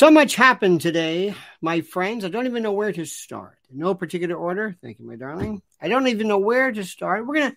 [0.00, 2.24] So much happened today, my friends.
[2.24, 3.58] I don't even know where to start.
[3.70, 4.74] No particular order.
[4.82, 5.60] Thank you, my darling.
[5.78, 7.26] I don't even know where to start.
[7.26, 7.56] We're going to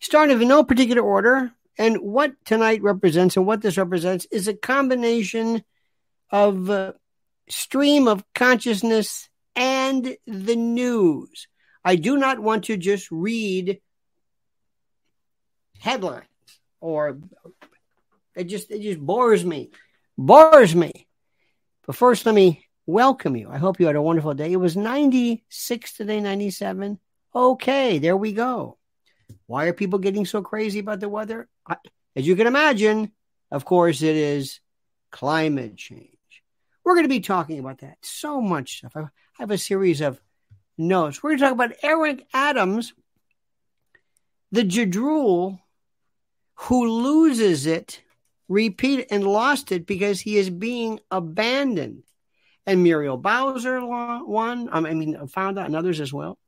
[0.00, 1.52] start in no particular order.
[1.78, 5.62] And what tonight represents and what this represents is a combination
[6.30, 6.94] of uh,
[7.48, 11.46] stream of consciousness and the news.
[11.84, 13.80] I do not want to just read
[15.78, 16.24] headlines
[16.80, 17.20] or
[18.34, 19.70] it just it just bores me.
[20.18, 21.06] Bores me.
[21.86, 23.48] But first let me welcome you.
[23.50, 24.52] I hope you had a wonderful day.
[24.52, 26.98] It was 96 today, 97.
[27.34, 28.78] Okay, there we go.
[29.46, 31.48] Why are people getting so crazy about the weather?
[32.16, 33.12] As you can imagine,
[33.50, 34.60] of course, it is
[35.10, 36.10] climate change.
[36.84, 37.98] We're going to be talking about that.
[38.02, 38.96] So much stuff.
[38.96, 39.08] I
[39.38, 40.20] have a series of
[40.78, 41.22] notes.
[41.22, 42.94] We're going to talk about Eric Adams,
[44.52, 45.60] the Jadrul
[46.54, 48.00] who loses it,
[48.48, 52.02] repeat and lost it because he is being abandoned.
[52.66, 54.68] And Muriel Bowser won.
[54.72, 56.38] Um, I mean, found out, and others as well.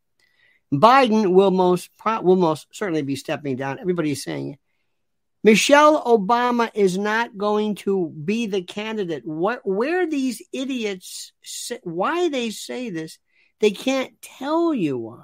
[0.72, 1.90] Biden will most
[2.22, 3.78] will most certainly be stepping down.
[3.78, 4.58] Everybody's saying it.
[5.44, 9.24] Michelle Obama is not going to be the candidate.
[9.24, 11.32] What, where these idiots,
[11.84, 13.20] why they say this,
[13.60, 15.22] they can't tell you why.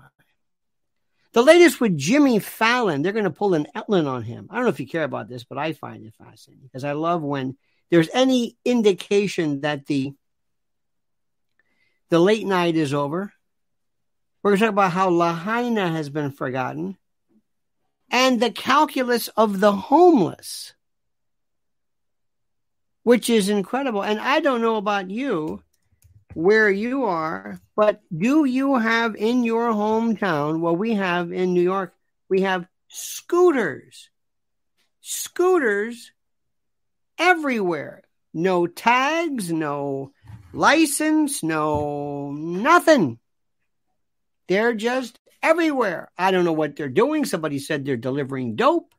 [1.32, 4.48] The latest with Jimmy Fallon, they're going to pull an Ellen on him.
[4.50, 6.92] I don't know if you care about this, but I find it fascinating because I
[6.92, 7.56] love when
[7.90, 10.12] there's any indication that the
[12.10, 13.32] the late night is over.
[14.42, 16.98] We're going to talk about how Lahaina has been forgotten
[18.10, 20.74] and the calculus of the homeless,
[23.02, 24.02] which is incredible.
[24.02, 25.62] And I don't know about you,
[26.34, 31.62] where you are, but do you have in your hometown what we have in New
[31.62, 31.94] York?
[32.28, 34.10] We have scooters,
[35.00, 36.12] scooters
[37.18, 38.02] everywhere.
[38.34, 40.12] No tags, no
[40.52, 43.18] license, no nothing.
[44.48, 46.10] They're just everywhere.
[46.16, 47.24] I don't know what they're doing.
[47.24, 48.94] Somebody said they're delivering dope.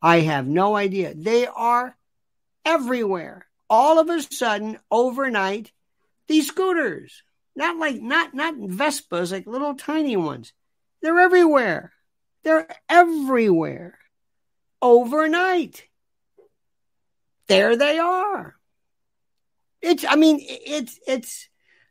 [0.00, 1.14] I have no idea.
[1.14, 1.96] They are
[2.64, 3.46] everywhere.
[3.70, 5.72] All of a sudden, overnight,
[6.32, 7.22] these scooters,
[7.54, 10.52] not like not not Vespas, like little tiny ones.
[11.02, 11.92] They're everywhere.
[12.42, 13.98] They're everywhere.
[14.80, 15.84] Overnight.
[17.48, 18.56] There they are.
[19.82, 21.48] It's I mean it's it's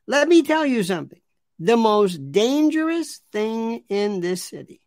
[0.08, 1.22] let me tell you something
[1.60, 4.82] the most dangerous thing in this city,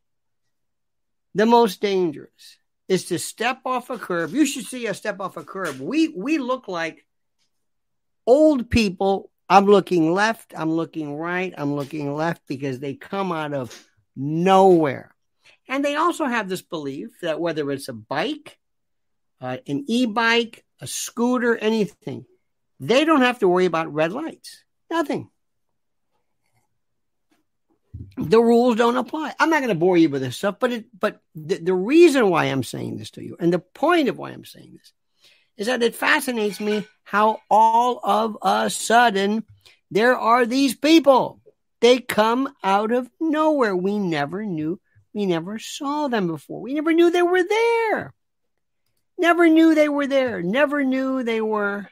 [1.34, 4.32] the most dangerous is to step off a curb.
[4.32, 5.78] You should see us step off a curb.
[5.78, 7.06] We we look like
[8.26, 9.30] old people.
[9.48, 15.14] I'm looking left, I'm looking right, I'm looking left because they come out of nowhere.
[15.68, 18.58] And they also have this belief that whether it's a bike,
[19.40, 22.26] uh, an e bike, a scooter, anything,
[22.80, 24.64] they don't have to worry about red lights.
[24.90, 25.30] Nothing
[28.16, 29.34] the rules don't apply.
[29.38, 32.30] I'm not going to bore you with this stuff, but it, but the, the reason
[32.30, 34.92] why I'm saying this to you and the point of why I'm saying this
[35.56, 39.44] is that it fascinates me how all of a sudden
[39.90, 41.40] there are these people.
[41.80, 43.76] They come out of nowhere.
[43.76, 44.80] We never knew,
[45.12, 46.60] we never saw them before.
[46.60, 48.14] We never knew they were there.
[49.18, 50.42] Never knew they were there.
[50.42, 51.88] Never knew they were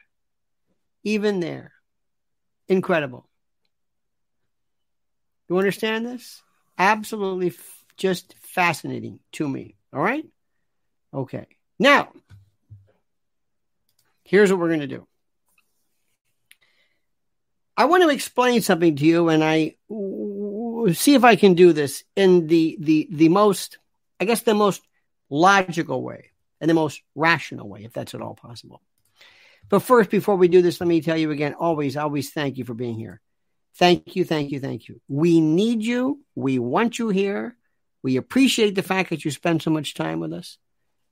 [1.03, 1.71] even there.
[2.67, 3.29] Incredible.
[5.47, 6.41] You understand this?
[6.77, 9.75] Absolutely f- just fascinating to me.
[9.93, 10.25] All right?
[11.13, 11.45] Okay.
[11.77, 12.11] Now,
[14.23, 15.07] here's what we're going to do.
[17.75, 19.75] I want to explain something to you, and I
[20.93, 23.79] see if I can do this in the the the most,
[24.19, 24.81] I guess, the most
[25.29, 26.31] logical way
[26.61, 28.81] and the most rational way, if that's at all possible.
[29.69, 32.63] But first, before we do this, let me tell you again: always, always thank you
[32.65, 33.21] for being here.
[33.77, 35.01] Thank you, thank you, thank you.
[35.07, 36.19] We need you.
[36.35, 37.55] We want you here.
[38.03, 40.59] We appreciate the fact that you spend so much time with us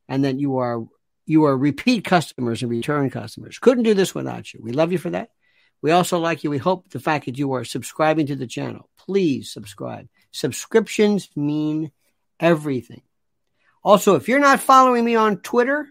[0.07, 0.83] and that you are
[1.25, 3.59] you are repeat customers and return customers.
[3.59, 4.59] Couldn't do this without you.
[4.63, 5.29] We love you for that.
[5.81, 6.49] We also like you.
[6.49, 8.89] We hope the fact that you are subscribing to the channel.
[8.97, 10.07] Please subscribe.
[10.31, 11.91] Subscriptions mean
[12.39, 13.01] everything.
[13.83, 15.87] Also, if you're not following me on Twitter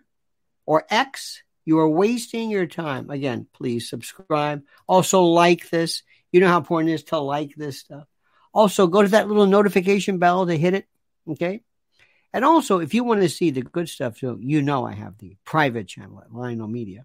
[0.64, 3.10] or X, you are wasting your time.
[3.10, 4.62] Again, please subscribe.
[4.86, 6.02] Also, like this.
[6.32, 8.06] You know how important it is to like this stuff.
[8.52, 10.86] Also, go to that little notification bell to hit it.
[11.28, 11.62] Okay.
[12.32, 15.18] And also, if you want to see the good stuff, too, you know I have
[15.18, 17.04] the private channel at Lionel Media.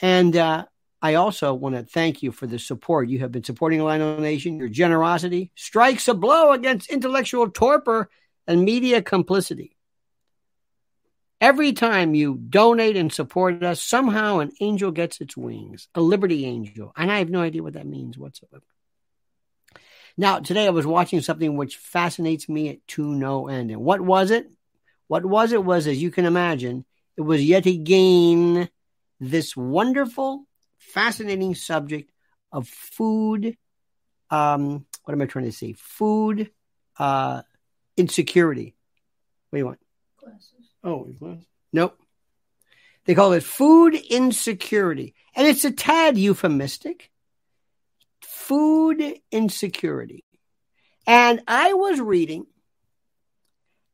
[0.00, 0.64] And uh,
[1.00, 3.08] I also want to thank you for the support.
[3.08, 4.58] You have been supporting Lionel Nation.
[4.58, 8.10] Your generosity strikes a blow against intellectual torpor
[8.46, 9.76] and media complicity.
[11.40, 16.46] Every time you donate and support us, somehow an angel gets its wings, a liberty
[16.46, 16.92] angel.
[16.96, 18.64] And I have no idea what that means whatsoever.
[20.16, 23.70] Now, today I was watching something which fascinates me to no end.
[23.70, 24.46] And what was it?
[25.08, 26.84] What was it was, as you can imagine,
[27.16, 28.68] it was yet again
[29.20, 30.46] this wonderful,
[30.78, 32.10] fascinating subject
[32.52, 33.56] of food.
[34.30, 35.74] Um, what am I trying to say?
[35.76, 36.50] Food
[36.98, 37.42] uh,
[37.96, 38.74] insecurity.
[39.50, 39.80] What do you want?
[40.18, 40.70] Glasses.
[40.82, 41.44] Oh, glasses.
[41.72, 41.98] Nope.
[43.04, 45.14] They call it food insecurity.
[45.34, 47.10] And it's a tad euphemistic.
[48.46, 50.24] Food insecurity.
[51.06, 52.46] And I was reading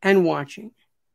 [0.02, 0.72] and watching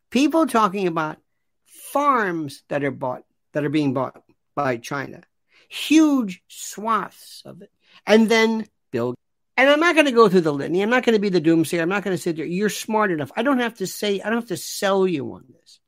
[0.09, 1.17] people talking about
[1.65, 3.23] farms that are bought,
[3.53, 4.21] that are being bought
[4.55, 5.21] by China,
[5.69, 7.71] huge swaths of it.
[8.05, 9.15] And then Bill
[9.57, 10.81] and I'm not going to go through the litany.
[10.81, 11.81] I'm not going to be the doomsayer.
[11.81, 12.45] I'm not going to sit there.
[12.45, 13.31] You're smart enough.
[13.35, 15.79] I don't have to say, I don't have to sell you on this.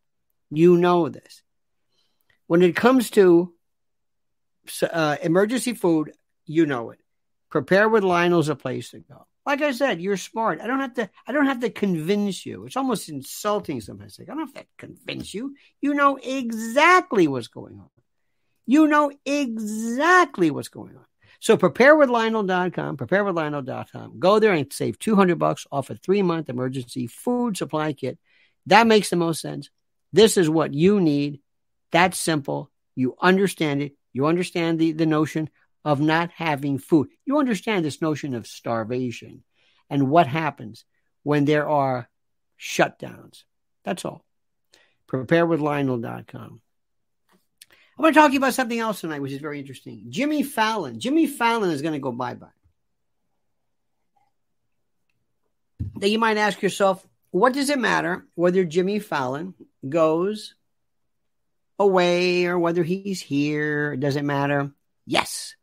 [0.49, 1.43] You know this.
[2.47, 3.53] When it comes to
[4.89, 6.13] uh, emergency food,
[6.45, 6.99] you know it.
[7.49, 9.25] Prepare with Lionel's a place to go.
[9.45, 10.59] Like I said, you're smart.
[10.59, 11.09] I don't have to.
[11.25, 12.65] I don't have to convince you.
[12.65, 14.19] It's almost insulting sometimes.
[14.19, 15.55] Like I don't have to convince you.
[15.79, 17.89] You know exactly what's going on.
[18.65, 21.05] You know exactly what's going on.
[21.39, 24.19] So preparewithlionel.com, preparewithlionel.com.
[24.19, 28.17] Go there and save 200 bucks off a three month emergency food supply kit.
[28.65, 29.69] That makes the most sense.
[30.11, 31.39] This is what you need.
[31.91, 32.69] That's simple.
[32.95, 33.93] You understand it.
[34.11, 35.49] You understand the, the notion
[35.87, 37.07] of not having food.
[37.25, 39.41] You understand this notion of starvation
[39.89, 40.83] and what happens
[41.23, 42.09] when there are
[42.59, 43.43] shutdowns.
[43.85, 44.25] That's all.
[45.07, 46.61] Preparewithlionel.com.
[47.71, 50.07] I want to talk to you about something else tonight, which is very interesting.
[50.09, 50.99] Jimmy Fallon.
[50.99, 52.47] Jimmy Fallon is going to go bye bye.
[55.95, 59.53] Then you might ask yourself, what does it matter whether Jimmy Fallon
[59.87, 60.53] goes
[61.79, 63.95] away or whether he's here?
[63.95, 64.73] Does it matter?
[65.05, 65.55] Yes.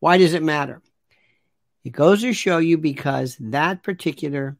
[0.00, 0.82] Why does it matter?
[1.84, 4.56] It goes to show you because that particular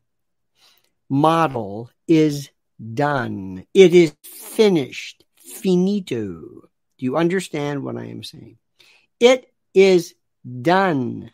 [1.09, 2.51] model is
[2.95, 3.67] done.
[3.75, 5.25] It is finished.
[5.37, 6.69] Finito.
[6.99, 8.59] Do you understand what I am saying?
[9.19, 10.15] It is
[10.63, 11.31] done.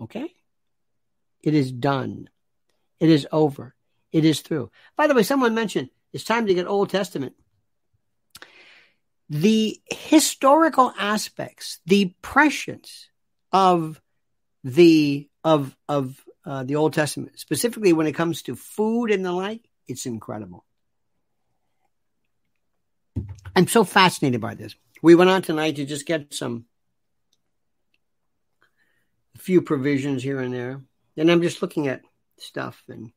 [0.00, 0.32] Okay?
[1.42, 2.28] It is done.
[3.00, 3.74] It is over.
[4.12, 4.70] It is through.
[4.96, 7.34] By the way, someone mentioned it's time to get Old Testament.
[9.30, 13.08] The historical aspects, the prescience
[13.52, 14.00] of
[14.64, 19.32] the of of uh, the Old Testament, specifically when it comes to food and the
[19.32, 20.64] like, it's incredible.
[23.56, 26.64] I'm so fascinated by this we went on tonight to just get some
[29.36, 30.82] few provisions here and there.
[31.16, 32.02] And I'm just looking at
[32.38, 33.12] stuff and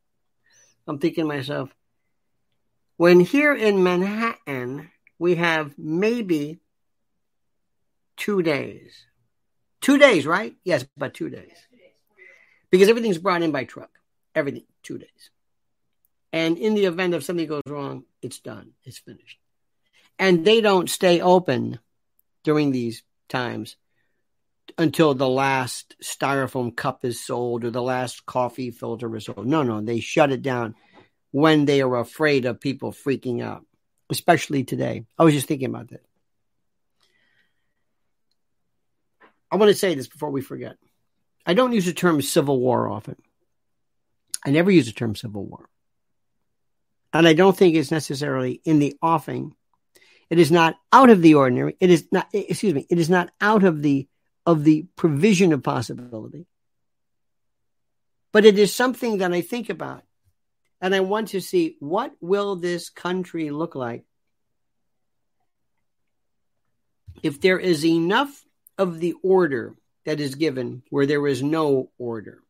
[0.87, 1.73] I'm thinking to myself,
[2.97, 6.59] when here in Manhattan, we have maybe
[8.17, 9.05] two days.
[9.81, 10.55] Two days, right?
[10.63, 11.57] Yes, but two days.
[12.69, 13.89] Because everything's brought in by truck.
[14.33, 15.29] Everything, two days.
[16.31, 18.71] And in the event of something goes wrong, it's done.
[18.85, 19.37] It's finished
[20.21, 21.79] and they don't stay open
[22.43, 23.75] during these times
[24.77, 29.47] until the last styrofoam cup is sold or the last coffee filter is sold.
[29.47, 30.75] No, no, they shut it down
[31.31, 33.65] when they are afraid of people freaking out,
[34.11, 35.05] especially today.
[35.17, 36.03] I was just thinking about that.
[39.51, 40.77] I want to say this before we forget.
[41.45, 43.17] I don't use the term civil war often.
[44.45, 45.69] I never use the term civil war.
[47.13, 49.55] And I don't think it's necessarily in the offing
[50.31, 51.75] it is not out of the ordinary.
[51.81, 54.07] It is not, excuse me, it is not out of the,
[54.45, 56.47] of the provision of possibility.
[58.31, 60.03] But it is something that I think about.
[60.79, 64.05] And I want to see what will this country look like
[67.21, 68.45] if there is enough
[68.81, 72.41] of the order that is given where there is no order.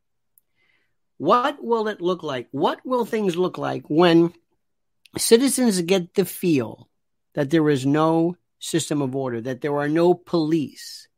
[1.17, 2.47] What will it look like?
[2.51, 4.33] What will things look like when
[5.17, 6.89] citizens get the feel
[7.33, 11.09] that there is no system of order, that there are no police,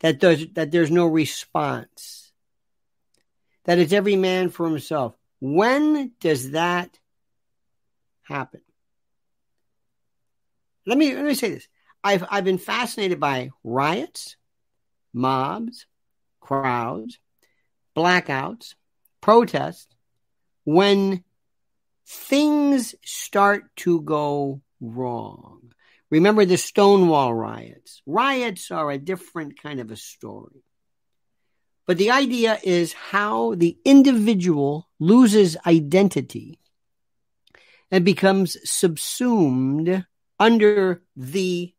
[0.00, 2.32] that there's, that there's no response,
[3.64, 5.14] that it's every man for himself.
[5.38, 6.98] When does that
[8.22, 8.62] happen?
[10.86, 11.68] Let me, let me say this.
[12.04, 14.36] I've, I've been fascinated by riots,
[15.14, 15.86] mobs,
[16.38, 17.18] crowds,
[17.96, 18.74] blackouts,
[19.22, 19.88] protests,
[20.64, 21.24] when
[22.06, 25.72] things start to go wrong.
[26.10, 28.02] Remember the Stonewall riots.
[28.06, 30.62] Riots are a different kind of a story.
[31.86, 36.58] But the idea is how the individual loses identity
[37.90, 40.04] and becomes subsumed
[40.38, 41.74] under the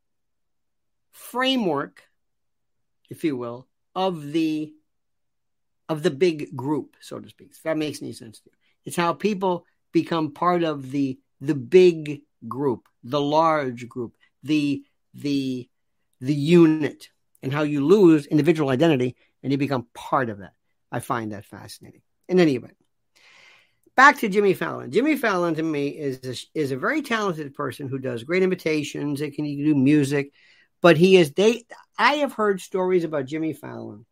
[1.36, 2.02] framework,
[3.10, 4.74] if you will, of the
[5.90, 7.50] of the big group, so to speak.
[7.52, 8.58] If that makes any sense to you.
[8.86, 15.68] It's how people become part of the the big group, the large group, the the
[16.22, 17.10] the unit,
[17.44, 20.54] and how you lose individual identity and you become part of that.
[20.90, 22.02] I find that fascinating.
[22.30, 22.78] In any event,
[23.98, 24.90] back to Jimmy Fallon.
[24.90, 29.20] Jimmy Fallon to me is a, is a very talented person who does great imitations.
[29.20, 30.32] He can do music,
[30.86, 31.66] but he is they.
[31.98, 34.06] I have heard stories about Jimmy Fallon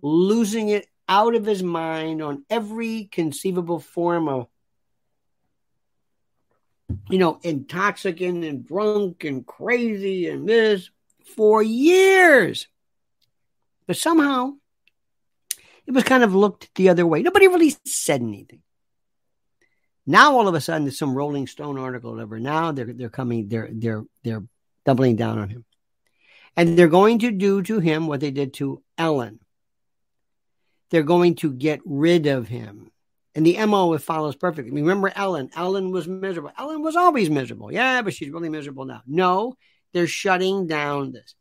[0.00, 4.46] losing it out of his mind on every conceivable form of
[7.10, 10.90] you know, intoxicant and drunk and crazy and this
[11.34, 12.68] for years.
[13.88, 14.52] But somehow
[15.88, 17.20] it was kind of looked the other way.
[17.20, 18.62] Nobody really said anything.
[20.06, 22.38] Now all of a sudden there's some Rolling Stone article whatever.
[22.38, 24.44] Now they're they're coming, they're they're they're
[24.84, 25.64] doubling down on him.
[26.56, 29.40] And they're going to do to him what they did to Ellen.
[30.90, 32.90] They're going to get rid of him.
[33.34, 34.70] And the MO follows perfectly.
[34.70, 35.50] Remember Ellen.
[35.56, 36.52] Ellen was miserable.
[36.56, 37.72] Ellen was always miserable.
[37.72, 39.02] Yeah, but she's really miserable now.
[39.06, 39.54] No,
[39.92, 41.34] they're shutting down this.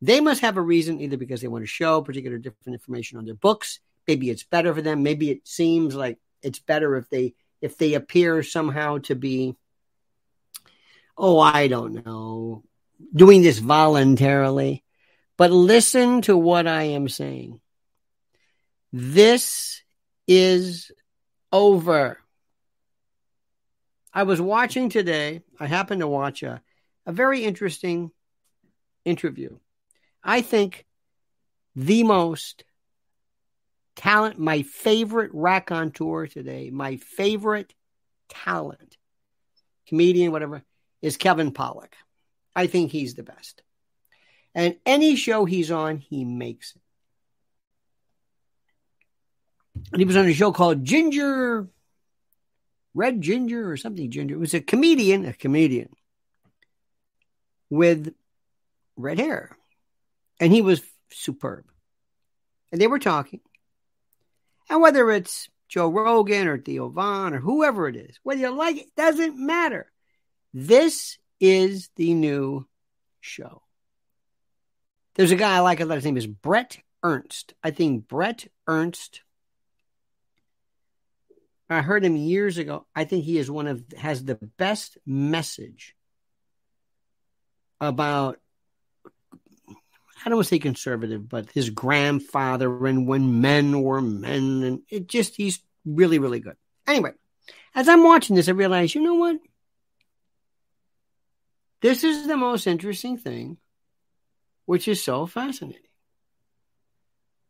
[0.00, 3.26] They must have a reason, either because they want to show particular different information on
[3.26, 3.80] their books.
[4.08, 5.02] Maybe it's better for them.
[5.02, 9.56] Maybe it seems like it's better if they if they appear somehow to be,
[11.16, 12.62] oh, I don't know,
[13.14, 14.84] doing this voluntarily.
[15.36, 17.60] But listen to what I am saying.
[18.92, 19.82] This
[20.26, 20.90] is
[21.52, 22.18] over.
[24.12, 26.62] I was watching today, I happened to watch a,
[27.04, 28.10] a very interesting
[29.04, 29.58] interview.
[30.24, 30.86] I think
[31.74, 32.64] the most
[33.94, 37.74] talent, my favorite raconteur today, my favorite
[38.30, 38.96] talent,
[39.86, 40.62] comedian, whatever,
[41.02, 41.92] is Kevin Pollak.
[42.56, 43.62] I think he's the best.
[44.54, 46.80] And any show he's on, he makes it
[49.92, 51.68] and he was on a show called Ginger,
[52.94, 54.34] Red Ginger or something Ginger.
[54.34, 55.90] It was a comedian, a comedian
[57.70, 58.14] with
[58.96, 59.56] red hair.
[60.40, 61.64] And he was superb.
[62.72, 63.40] And they were talking.
[64.68, 68.76] And whether it's Joe Rogan or Theo Von or whoever it is, whether you like
[68.76, 69.90] it, doesn't matter.
[70.52, 72.66] This is the new
[73.20, 73.62] show.
[75.14, 75.94] There's a guy I like a lot.
[75.96, 77.54] His name is Brett Ernst.
[77.62, 79.22] I think Brett Ernst
[81.68, 82.86] I heard him years ago.
[82.94, 85.94] I think he is one of has the best message
[87.80, 88.38] about
[89.68, 94.82] I don't want to say conservative, but his grandfather and when men were men and
[94.88, 96.56] it just he's really, really good.
[96.86, 97.12] Anyway,
[97.74, 99.38] as I'm watching this, I realize, you know what?
[101.80, 103.58] This is the most interesting thing,
[104.64, 105.82] which is so fascinating.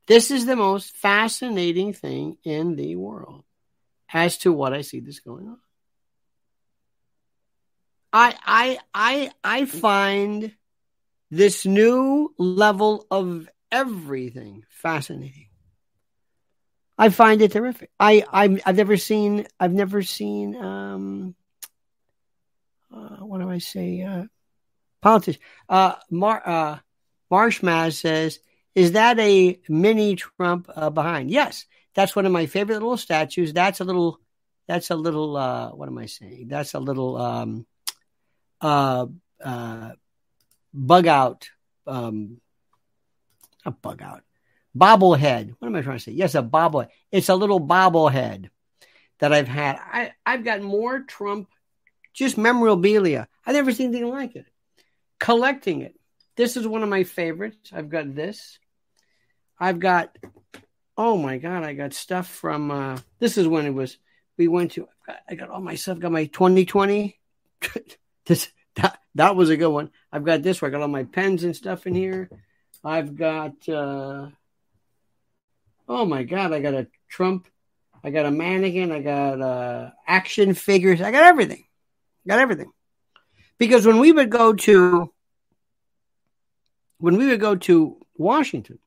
[0.07, 3.45] This is the most fascinating thing in the world
[4.13, 5.59] as to what I see this going on.
[8.13, 10.53] I I I I find
[11.31, 15.49] this new level of everything fascinating.
[16.99, 17.91] I find it terrific.
[18.01, 21.35] I i have never seen I've never seen um
[22.95, 24.25] uh, what do I say uh
[25.03, 25.39] politics
[25.69, 26.79] uh Mar uh
[27.31, 28.41] Marshmaz says
[28.77, 31.31] is that a mini Trump uh, behind?
[31.31, 31.65] Yes,
[31.95, 33.55] that's one of my favorite little statues.
[33.55, 34.21] That's a little,
[34.69, 36.49] that's a little, uh, what am I saying?
[36.49, 37.67] That's a little, um,
[38.61, 39.07] uh,
[39.43, 39.93] uh,
[40.75, 41.49] bug out,
[41.87, 42.39] um,
[43.65, 44.25] a bug out,
[44.77, 45.55] bobblehead.
[45.59, 46.13] What am I trying to say?
[46.13, 46.87] Yes, a bobble.
[47.11, 48.51] It's a little bobblehead
[49.21, 49.79] that I've had.
[49.81, 51.49] I, I've got more Trump,
[52.17, 53.29] just memorabilia.
[53.45, 54.47] I've never seen anything like it.
[55.21, 55.95] Collecting it.
[56.37, 57.71] This is one of my favorites.
[57.73, 58.59] I've got this.
[59.59, 60.17] I've got
[60.97, 62.71] oh my god, I got stuff from.
[62.71, 63.99] Uh, this is when it was.
[64.37, 64.89] We went to.
[65.29, 65.99] I got all my stuff.
[65.99, 67.19] Got my 2020.
[68.27, 69.91] this that that was a good one.
[70.13, 70.61] I've got this.
[70.61, 72.31] Where I got all my pens and stuff in here.
[72.85, 73.69] I've got.
[73.69, 74.29] uh
[75.89, 77.47] Oh my god, I got a Trump.
[78.03, 78.93] I got a mannequin.
[78.93, 81.01] I got uh action figures.
[81.01, 81.65] I got everything.
[82.27, 82.73] Got everything.
[83.59, 85.13] Because when we would go to
[86.99, 88.79] when we would go to Washington,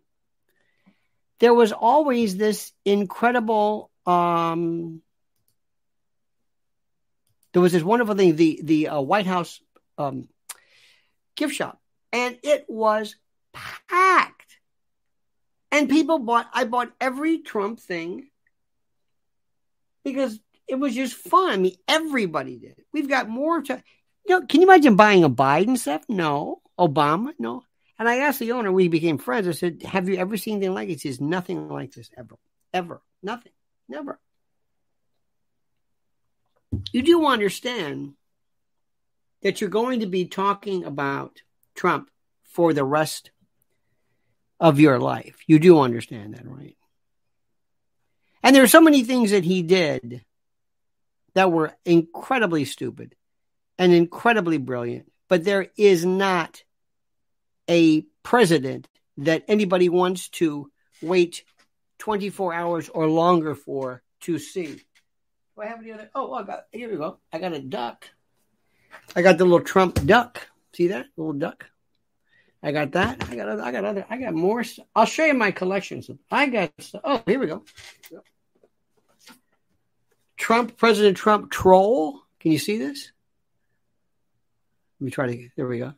[1.39, 5.01] there was always this incredible um,
[7.53, 9.59] there was this wonderful thing the the uh, white house
[9.97, 10.27] um,
[11.35, 11.79] gift shop
[12.11, 13.15] and it was
[13.53, 14.57] packed
[15.71, 18.29] and people bought i bought every trump thing
[20.03, 21.51] because it was just fun.
[21.51, 22.77] I mean, everybody did.
[22.77, 22.85] it.
[22.93, 23.83] We've got more to.
[24.25, 26.03] You know, can you imagine buying a Biden stuff?
[26.07, 26.61] No.
[26.79, 27.33] Obama?
[27.39, 27.63] No.
[27.97, 29.47] And I asked the owner, we became friends.
[29.47, 31.01] I said, Have you ever seen anything like it?
[31.01, 32.35] He says, Nothing like this ever.
[32.73, 33.01] Ever.
[33.23, 33.51] Nothing.
[33.89, 34.19] Never.
[36.93, 38.13] You do understand
[39.41, 41.41] that you're going to be talking about
[41.75, 42.09] Trump
[42.43, 43.31] for the rest
[44.59, 45.37] of your life.
[45.47, 46.77] You do understand that, right?
[48.43, 50.23] And there are so many things that he did
[51.39, 53.15] that were incredibly stupid
[53.77, 56.65] and incredibly brilliant, but there is not
[57.69, 60.69] a president that anybody wants to
[61.01, 61.45] wait
[61.99, 64.81] 24 hours or longer for to see.
[65.55, 66.09] Do I have any other?
[66.13, 67.19] Oh, I got, here we go.
[67.31, 68.09] I got a duck.
[69.15, 70.45] I got the little Trump duck.
[70.73, 71.67] See that little duck?
[72.61, 73.29] I got that.
[73.29, 73.63] I got other.
[73.63, 74.05] I got other.
[74.09, 74.65] I got more.
[74.93, 76.11] I'll show you my collections.
[76.29, 76.73] I got.
[77.01, 77.63] Oh, here we go.
[80.39, 82.21] Trump, President Trump troll.
[82.39, 83.11] Can you see this?
[84.99, 85.49] Let me try to.
[85.55, 85.93] There we go.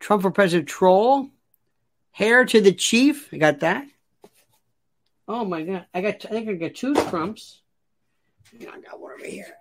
[0.00, 1.30] Trump for President troll.
[2.10, 3.32] Hair to the chief.
[3.32, 3.86] I got that.
[5.28, 5.86] Oh my god!
[5.94, 6.26] I got.
[6.26, 7.62] I think I got two Trumps.
[8.52, 9.56] I got one over here.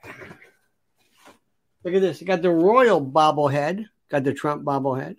[1.83, 2.21] Look at this.
[2.21, 3.85] I got the royal bobblehead.
[4.09, 5.17] Got the Trump bobblehead.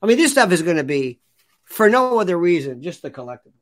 [0.00, 1.20] I mean, this stuff is going to be
[1.64, 3.52] for no other reason, just the collectibles.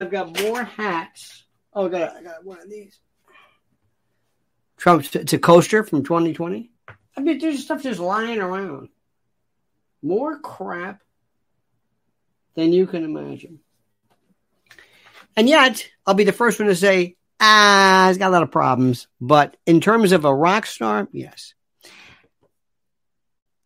[0.00, 1.44] I've got more hats.
[1.72, 2.98] Oh, I got, I got one of these.
[4.76, 6.70] Trump's it's a coaster from 2020.
[7.16, 8.88] I mean, there's stuff just lying around.
[10.02, 11.02] More crap
[12.54, 13.60] than you can imagine.
[15.36, 18.50] And yet, I'll be the first one to say, ah, he's got a lot of
[18.50, 19.06] problems.
[19.20, 21.54] But in terms of a rock star, yes.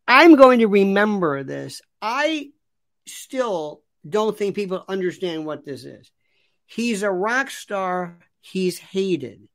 [0.06, 1.80] I'm going to remember this.
[2.02, 2.50] I
[3.06, 6.11] still don't think people understand what this is.
[6.66, 8.18] He's a rock star.
[8.40, 9.49] He's hated.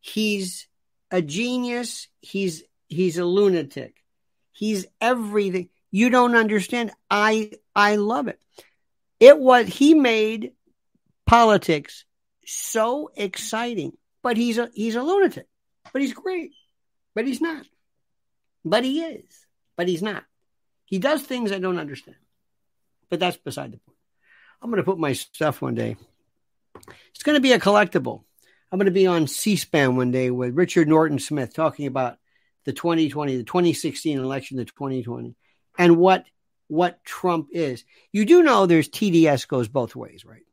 [0.00, 0.66] He's
[1.10, 2.08] a genius.
[2.20, 3.96] He's he's a lunatic.
[4.52, 5.68] He's everything.
[5.90, 6.92] You don't understand.
[7.10, 8.40] I I love it.
[9.20, 10.52] It was he made
[11.26, 12.04] politics
[12.46, 13.96] so exciting.
[14.22, 15.46] But he's a he's a lunatic.
[15.92, 16.52] But he's great.
[17.14, 17.66] But he's not.
[18.64, 19.46] But he is
[19.76, 20.24] but he's not.
[20.84, 22.18] He does things I don't understand.
[23.08, 23.98] But that's beside the point.
[24.60, 25.96] I'm going to put my stuff one day.
[27.14, 28.24] It's going to be a collectible.
[28.70, 32.18] I'm going to be on C SPAN one day with Richard Norton Smith talking about
[32.64, 35.34] the 2020, the 2016 election, the 2020,
[35.78, 36.26] and what
[36.68, 37.84] what Trump is.
[38.12, 40.44] You do know there's TDS goes both ways, right?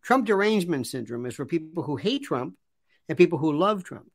[0.00, 2.56] Trump derangement syndrome is for people who hate Trump
[3.08, 4.10] and people who love Trump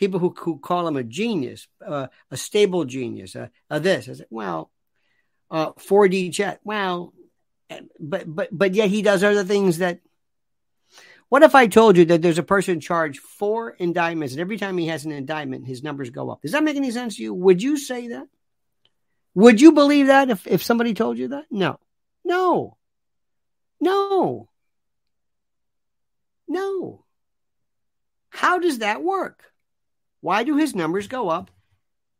[0.00, 4.08] people who, who call him a genius, uh, a stable genius, uh, uh, this.
[4.08, 4.70] I said, well,
[5.50, 6.60] uh, 4D jet.
[6.64, 7.12] Well,
[8.00, 10.00] but but but yet he does other things that.
[11.30, 14.76] What if I told you that there's a person charged four indictments, and every time
[14.76, 16.42] he has an indictment, his numbers go up?
[16.42, 17.32] Does that make any sense to you?
[17.32, 18.26] Would you say that?
[19.36, 21.44] Would you believe that if, if somebody told you that?
[21.48, 21.78] No.
[22.24, 22.76] No.
[23.80, 24.48] No.
[26.48, 27.04] No.
[28.30, 29.44] How does that work?
[30.20, 31.52] Why do his numbers go up?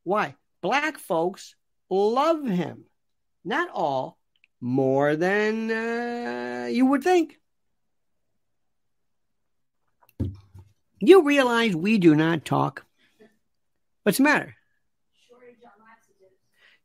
[0.04, 0.36] Why?
[0.60, 1.56] Black folks
[1.90, 2.84] love him.
[3.44, 4.18] Not all,
[4.60, 7.39] more than uh, you would think.
[11.00, 12.84] You realize we do not talk.
[14.02, 14.56] What's the matter?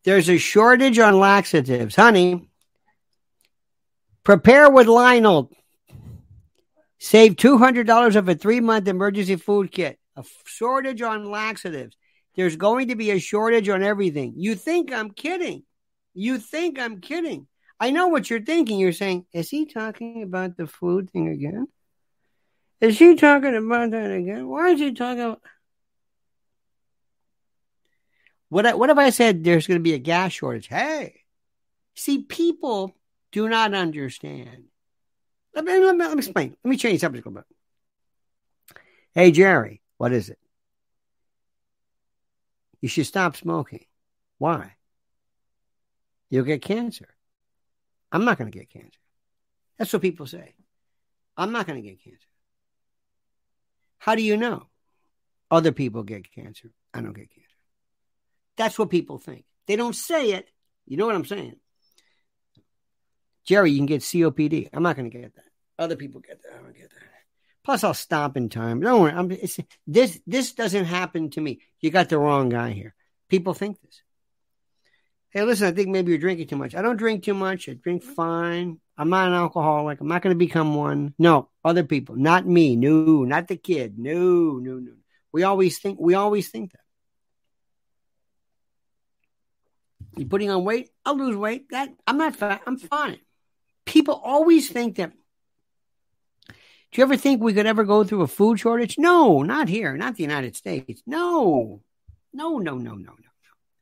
[0.04, 1.96] There's a shortage on laxatives.
[1.96, 2.48] Honey,
[4.24, 5.52] prepare with Lionel.
[7.00, 11.96] Save $200 of a three month emergency food kit a shortage on laxatives.
[12.36, 14.34] There's going to be a shortage on everything.
[14.38, 15.64] You think I'm kidding.
[16.14, 17.48] You think I'm kidding.
[17.80, 18.80] I know what you're thinking.
[18.80, 21.68] You're saying, is he talking about the food thing again?
[22.82, 24.48] Is he talking about that again?
[24.48, 25.42] Why is he talking about.
[28.50, 30.68] What, what if I said there's going to be a gas shortage?
[30.68, 31.22] Hey,
[31.96, 32.96] see, people
[33.32, 34.66] do not understand.
[35.54, 36.56] Let me, let me, let me explain.
[36.64, 38.78] Let me change subject a little bit.
[39.14, 40.40] Hey, Jerry, what is it?
[42.82, 43.86] You should stop smoking.
[44.38, 44.74] Why?
[46.30, 47.08] You'll get cancer.
[48.12, 49.00] I'm not going to get cancer.
[49.78, 50.54] That's what people say.
[51.38, 52.28] I'm not going to get cancer.
[54.06, 54.68] How do you know?
[55.50, 56.70] Other people get cancer.
[56.94, 57.58] I don't get cancer.
[58.56, 59.46] That's what people think.
[59.66, 60.48] They don't say it.
[60.86, 61.56] You know what I'm saying?
[63.46, 64.70] Jerry, you can get COPD.
[64.72, 65.46] I'm not going to get that.
[65.80, 66.52] Other people get that.
[66.54, 67.00] I don't get that.
[67.64, 68.80] Plus, I'll stop in time.
[68.80, 69.12] Don't worry.
[69.12, 69.36] I'm,
[69.88, 71.62] this this doesn't happen to me.
[71.80, 72.94] You got the wrong guy here.
[73.28, 74.04] People think this.
[75.32, 75.66] Hey, listen.
[75.66, 76.76] I think maybe you're drinking too much.
[76.76, 77.68] I don't drink too much.
[77.68, 78.80] I drink fine.
[78.98, 80.00] I'm not an alcoholic.
[80.00, 81.14] I'm not going to become one.
[81.20, 82.76] No, other people, not me.
[82.76, 84.00] No, not the kid.
[84.00, 84.94] No, no, no.
[85.32, 86.80] We always think we always think that.
[90.18, 90.92] You putting on weight?
[91.04, 91.70] I'll lose weight.
[91.72, 92.62] That I'm not fat.
[92.66, 93.20] I'm fine.
[93.86, 95.12] People always think that.
[96.48, 98.98] Do you ever think we could ever go through a food shortage?
[98.98, 101.02] No, not here, not the United States.
[101.06, 101.82] No,
[102.32, 103.14] no, no, no, no, no.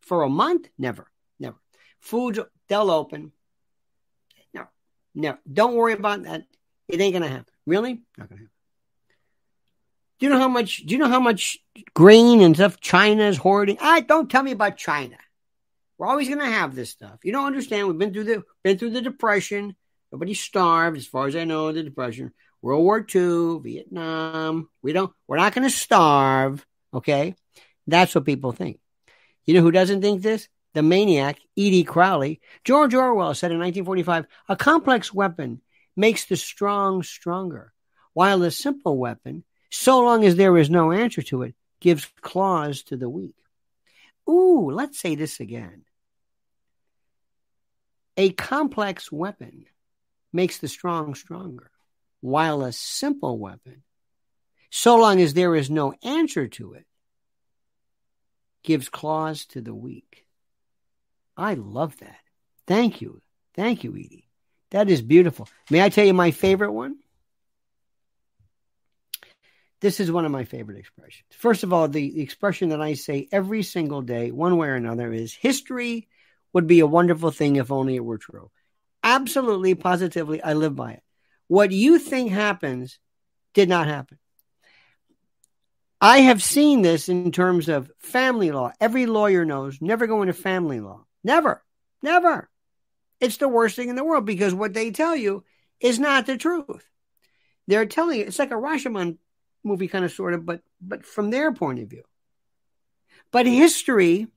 [0.02, 1.58] For a month, never, never.
[2.00, 3.32] Foods they'll open.
[5.16, 5.38] No.
[5.52, 6.46] Don't worry about that.
[6.88, 7.54] It ain't gonna happen.
[7.66, 8.02] Really?
[8.18, 8.50] Not gonna happen.
[10.20, 10.78] Do you know how much?
[10.78, 11.60] Do you know how much
[11.94, 13.78] grain and stuff China is hoarding?
[13.82, 15.18] I don't tell me about China.
[15.98, 17.20] We're always to have this stuff.
[17.24, 17.88] You don't understand.
[17.88, 19.76] We've been through the been through the depression.
[20.12, 21.72] Nobody starved, as far as I know.
[21.72, 24.70] The depression, World War II, Vietnam.
[24.82, 25.12] We don't.
[25.28, 26.66] We're not to starve.
[26.94, 27.36] Okay,
[27.88, 28.80] that's what people think.
[29.46, 30.48] You know who doesn't think this?
[30.74, 31.84] The maniac, E.D.
[31.84, 32.42] Crowley.
[32.64, 35.62] George Orwell said in 1945, "A complex weapon
[35.96, 37.74] makes the strong stronger,
[38.14, 42.84] while a simple weapon, so long as there is no answer to it, gives claws
[42.84, 43.36] to the weak."
[44.28, 45.86] Ooh, let's say this again.
[48.18, 49.66] A complex weapon
[50.32, 51.72] makes the strong stronger,
[52.22, 53.84] while a simple weapon,
[54.72, 56.88] so long as there is no answer to it,
[58.64, 60.23] gives claws to the weak.
[61.36, 62.20] I love that.
[62.68, 63.22] Thank you.
[63.56, 64.28] Thank you, Edie.
[64.72, 65.48] That is beautiful.
[65.70, 66.98] May I tell you my favorite one?
[69.82, 71.26] This is one of my favorite expressions.
[71.32, 75.12] First of all, the, expression that I say every single day, one way or another,
[75.12, 76.08] is history
[76.54, 78.50] would be a wonderful thing if only it were true.
[79.04, 81.04] Absolutely, positively, I live by it.
[81.48, 82.98] What you think happens
[83.54, 84.18] did not happen.
[86.00, 88.72] I have seen this in terms of family law.
[88.80, 91.06] Every lawyer knows never go into family law.
[91.24, 91.64] Never,
[92.02, 92.50] never.
[93.20, 95.44] It's the worst thing in the world because what they tell you
[95.80, 96.90] is not the truth.
[97.68, 99.18] They're telling you, it's like a Rashomon
[99.64, 102.04] movie kind of sort of but but from their point of view
[103.32, 104.28] but history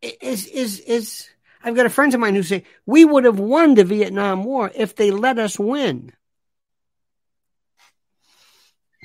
[0.00, 1.28] is is is
[1.62, 4.70] I've got a friends of mine who say we would have won the Vietnam War
[4.74, 6.12] if they let us win.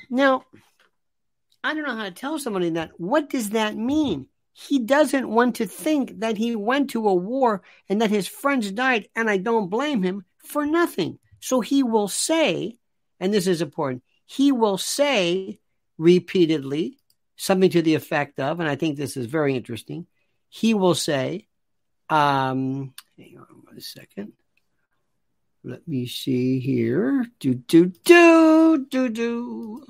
[0.10, 0.46] Now,
[1.68, 2.92] I don't know how to tell somebody that.
[2.96, 4.28] What does that mean?
[4.54, 8.72] He doesn't want to think that he went to a war and that his friends
[8.72, 11.20] died, and I don't blame him for nothing.
[11.42, 12.78] So he will say,
[13.20, 15.60] and this is important, he will say
[15.98, 17.00] repeatedly
[17.36, 20.08] something to the effect of, and I think this is very interesting.
[20.48, 21.48] He will say,
[22.10, 24.32] um, hang on one second.
[25.66, 27.26] Let me see here.
[27.42, 29.86] Do, do, do, do, do.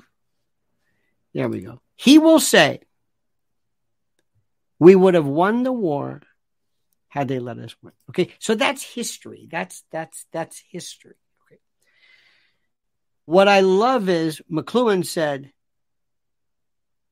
[1.38, 1.80] There we go.
[1.94, 2.80] He will say,
[4.80, 6.20] we would have won the war
[7.06, 7.92] had they let us win.
[8.10, 8.34] Okay.
[8.40, 9.46] So that's history.
[9.48, 11.14] That's, that's, that's history.
[13.24, 15.52] What I love is McLuhan said,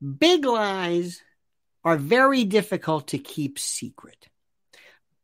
[0.03, 1.23] big lies
[1.85, 4.27] are very difficult to keep secret.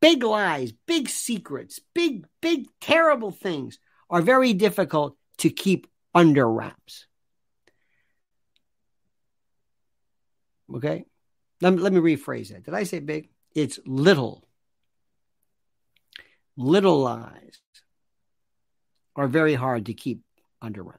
[0.01, 7.07] Big lies, big secrets, big, big, terrible things are very difficult to keep under wraps.
[10.75, 11.05] Okay?
[11.61, 12.65] Let me, let me rephrase that.
[12.65, 13.29] Did I say big?
[13.55, 14.47] It's little.
[16.57, 17.61] Little lies
[19.17, 20.23] are very hard to keep
[20.61, 20.99] under wraps.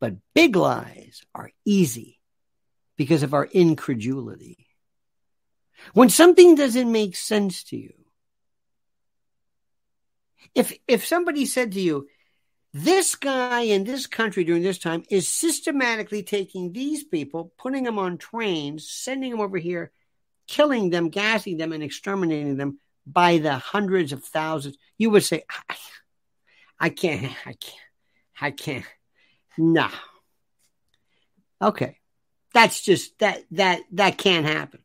[0.00, 2.20] But big lies are easy
[2.96, 4.66] because of our incredulity.
[5.92, 7.94] When something doesn't make sense to you,
[10.54, 12.06] if if somebody said to you,
[12.74, 18.00] this guy in this country during this time is systematically taking these people, putting them
[18.00, 19.92] on trains, sending them over here,
[20.48, 25.44] killing them, gassing them, and exterminating them by the hundreds of thousands, you would say,
[25.48, 25.76] I,
[26.80, 27.80] I can't, I can't,
[28.40, 28.84] I can't.
[29.56, 29.88] No.
[31.62, 31.98] Okay.
[32.52, 34.80] That's just that that that can't happen.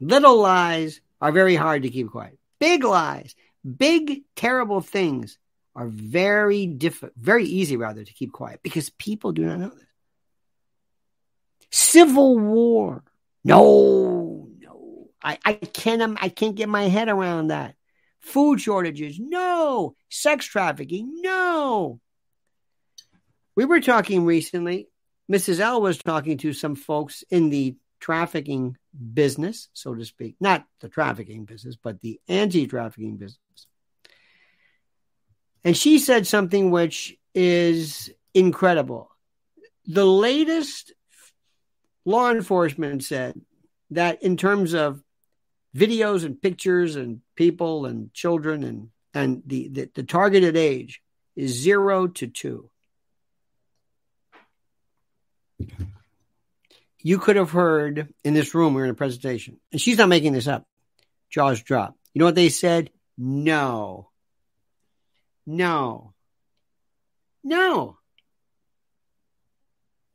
[0.00, 2.38] Little lies are very hard to keep quiet.
[2.62, 3.34] Big lies,
[3.76, 5.36] big terrible things
[5.74, 9.84] are very difficult, very easy rather to keep quiet because people do not know this.
[11.72, 13.02] Civil war.
[13.42, 15.08] No, no.
[15.20, 17.74] I, I can't um, I can't get my head around that.
[18.20, 19.96] Food shortages, no.
[20.08, 21.98] Sex trafficking, no.
[23.56, 24.86] We were talking recently,
[25.28, 25.58] Mrs.
[25.58, 28.76] L was talking to some folks in the trafficking
[29.14, 30.36] business, so to speak.
[30.40, 33.38] Not the trafficking business, but the anti trafficking business.
[35.64, 39.10] And she said something which is incredible.
[39.86, 40.92] The latest
[42.04, 43.40] law enforcement said
[43.90, 45.02] that in terms of
[45.74, 51.02] videos and pictures and people and children and and the, the, the targeted age
[51.36, 52.70] is zero to two.
[57.02, 60.08] You could have heard in this room, we are in a presentation, and she's not
[60.08, 60.64] making this up.
[61.30, 61.96] Jaws drop.
[62.14, 62.90] You know what they said?
[63.18, 64.10] No.
[65.46, 66.14] No.
[67.42, 67.98] No.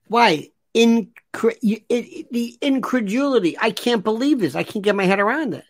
[0.07, 0.49] Why?
[0.75, 3.57] Incre- it, it, the incredulity.
[3.59, 4.55] I can't believe this.
[4.55, 5.65] I can't get my head around it.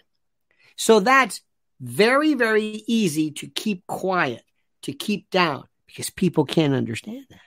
[0.76, 1.42] So that's
[1.80, 4.44] very, very easy to keep quiet,
[4.84, 7.40] to keep down, because people can't understand that.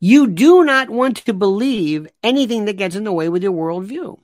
[0.00, 4.20] You do not want to believe anything that gets in the way with your worldview.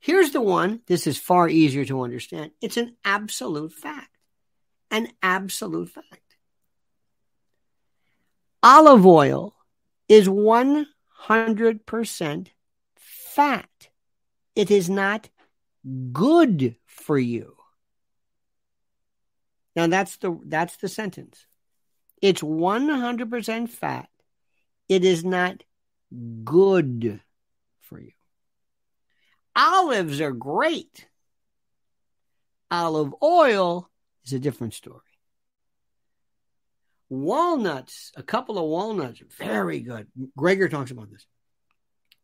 [0.00, 0.80] Here's the one.
[0.86, 2.50] This is far easier to understand.
[2.60, 4.10] It's an absolute fact.
[4.90, 6.36] An absolute fact.
[8.62, 9.54] Olive oil
[10.08, 12.46] is 100%
[12.96, 13.88] fat.
[14.54, 15.30] It is not
[16.12, 17.56] good for you.
[19.76, 21.46] Now that's the that's the sentence.
[22.24, 24.08] It's 100% fat.
[24.88, 25.62] It is not
[26.42, 27.20] good
[27.82, 28.12] for you.
[29.54, 31.06] Olives are great.
[32.70, 33.90] Olive oil
[34.24, 35.02] is a different story.
[37.10, 40.06] Walnuts, a couple of walnuts, very good.
[40.34, 41.26] Greger talks about this.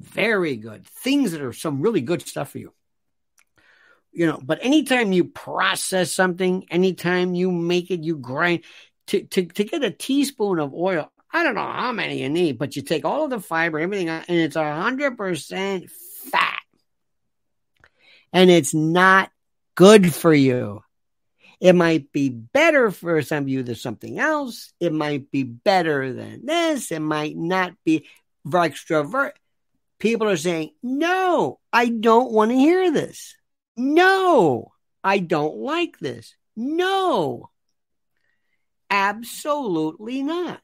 [0.00, 0.86] Very good.
[0.86, 2.72] Things that are some really good stuff for you.
[4.12, 8.64] You know, but anytime you process something, anytime you make it, you grind
[9.10, 11.10] to, to, to get a teaspoon of oil.
[11.32, 14.08] I don't know how many you need, but you take all of the fiber, everything,
[14.08, 16.60] and it's a hundred percent fat.
[18.32, 19.30] And it's not
[19.74, 20.82] good for you.
[21.60, 24.72] It might be better for some of you than something else.
[24.80, 26.90] It might be better than this.
[26.90, 28.06] It might not be
[28.46, 29.32] extrovert.
[29.98, 33.36] People are saying, no, I don't want to hear this.
[33.76, 34.72] No,
[35.04, 36.34] I don't like this.
[36.56, 37.50] No,
[38.90, 40.60] absolutely not.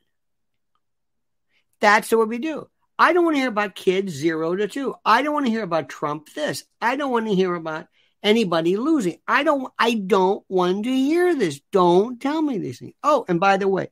[1.81, 2.69] That's what we do.
[2.99, 4.95] I don't want to hear about kids zero to two.
[5.05, 6.65] I don't want to hear about Trump this.
[6.81, 7.89] I don't want to hear about
[8.23, 9.19] anybody losing.
[9.29, 11.61] I don't I don't want to hear this.
[11.73, 12.95] Don't tell me these things.
[13.03, 13.91] Oh, and by the way,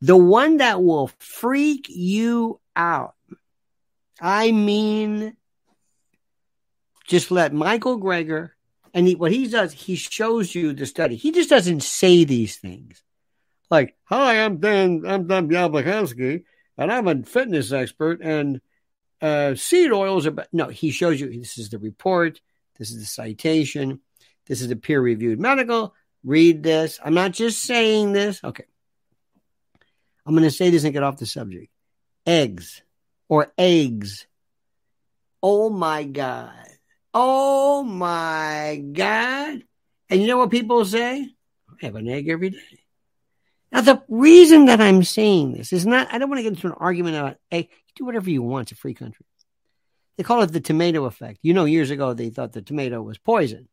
[0.00, 3.14] the one that will freak you out.
[4.20, 5.36] I mean
[7.06, 8.50] just let Michael Greger
[8.94, 11.16] and he, what he does, he shows you the study.
[11.16, 13.02] He just doesn't say these things.
[13.74, 16.44] Like, hi, I'm Dan, I'm Dan Bialbachowski,
[16.78, 18.60] and I'm a fitness expert, and
[19.20, 22.40] uh, seed oils are, but no, he shows you this is the report
[22.78, 24.00] this is the citation.
[24.46, 25.92] This is a peer reviewed medical.
[26.22, 27.00] Read this.
[27.04, 28.42] I'm not just saying this.
[28.44, 28.64] Okay.
[30.24, 31.72] I'm going to say this and get off the subject.
[32.26, 32.80] Eggs
[33.28, 34.28] or eggs.
[35.42, 36.54] Oh my God.
[37.12, 39.64] Oh my God.
[40.10, 41.28] And you know what people say?
[41.68, 42.83] I have an egg every day.
[43.74, 46.68] Now, the reason that I'm saying this is not, I don't want to get into
[46.68, 48.70] an argument about, hey, do whatever you want.
[48.70, 49.26] It's a free country.
[50.16, 51.40] They call it the tomato effect.
[51.42, 53.68] You know, years ago they thought the tomato was poison.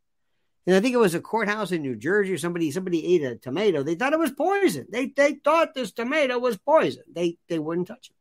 [0.65, 3.35] And I think it was a courthouse in New Jersey or somebody somebody ate a
[3.35, 3.83] tomato.
[3.83, 4.87] They thought it was poison.
[4.89, 7.03] They they thought this tomato was poison.
[7.11, 8.15] They they wouldn't touch it.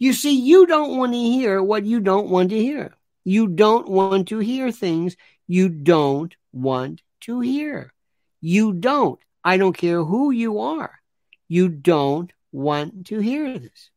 [0.00, 2.96] You see, you don't want to hear what you don't want to hear.
[3.24, 5.16] You don't want to hear things
[5.46, 7.92] you don't want to hear.
[8.40, 9.20] You don't.
[9.44, 11.00] I don't care who you are.
[11.48, 13.90] You don't want to hear this.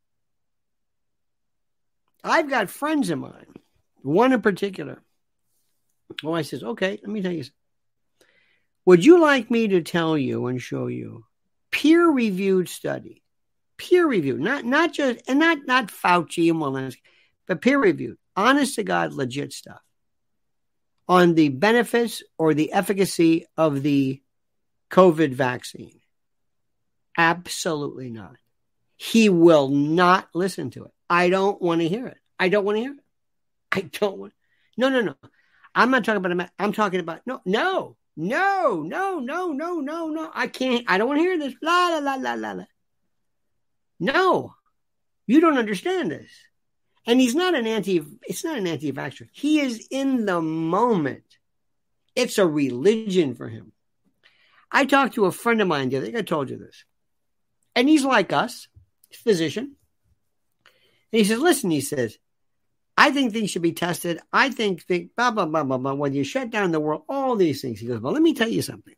[2.24, 3.54] I've got friends of mine,
[4.02, 5.02] one in particular.
[6.24, 7.44] Oh, I says, okay, let me tell you.
[7.44, 7.56] Something.
[8.86, 11.26] Would you like me to tell you and show you
[11.72, 13.24] peer reviewed study,
[13.78, 17.02] peer reviewed, not not just and not not Fauci and Walensky,
[17.48, 19.82] but peer reviewed, honest to God, legit stuff
[21.08, 24.22] on the benefits or the efficacy of the
[24.92, 26.00] COVID vaccine?
[27.18, 28.36] Absolutely not.
[28.98, 30.92] He will not listen to it.
[31.10, 32.18] I don't want to hear it.
[32.40, 33.00] I don't want to hear it.
[33.72, 34.34] I don't want.
[34.78, 35.16] No, no, no.
[35.74, 36.50] I'm not talking about.
[36.60, 37.22] I'm talking about.
[37.26, 40.32] No, no, no, no, no, no, no, no.
[40.34, 40.86] I can't.
[40.88, 41.56] I don't want to hear this.
[41.62, 42.64] La la la la la la.
[44.00, 44.54] No,
[45.28, 46.30] you don't understand this.
[47.06, 48.04] And he's not an anti.
[48.24, 49.30] It's not an anti-vaxxer.
[49.32, 51.24] He is in the moment.
[52.16, 53.72] It's a religion for him.
[54.72, 56.06] I talked to a friend of mine the other.
[56.06, 56.86] Think I told you this,
[57.76, 58.68] and he's like us,
[59.14, 59.76] physician.
[61.14, 62.18] And he says, listen, he says,
[62.98, 64.20] I think things should be tested.
[64.32, 65.94] I think, think blah, blah, blah, blah, blah.
[65.94, 67.80] When you shut down the world, all these things.
[67.80, 68.96] He goes, well, let me tell you something.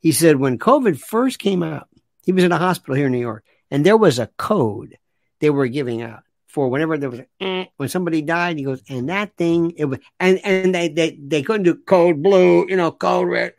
[0.00, 1.88] He said, when COVID first came out,
[2.24, 4.98] he was in a hospital here in New York, and there was a code
[5.40, 8.58] they were giving out for whenever there was eh, when somebody died.
[8.58, 12.22] He goes, and that thing it was, and and they they they couldn't do code
[12.22, 13.54] blue, you know, code red.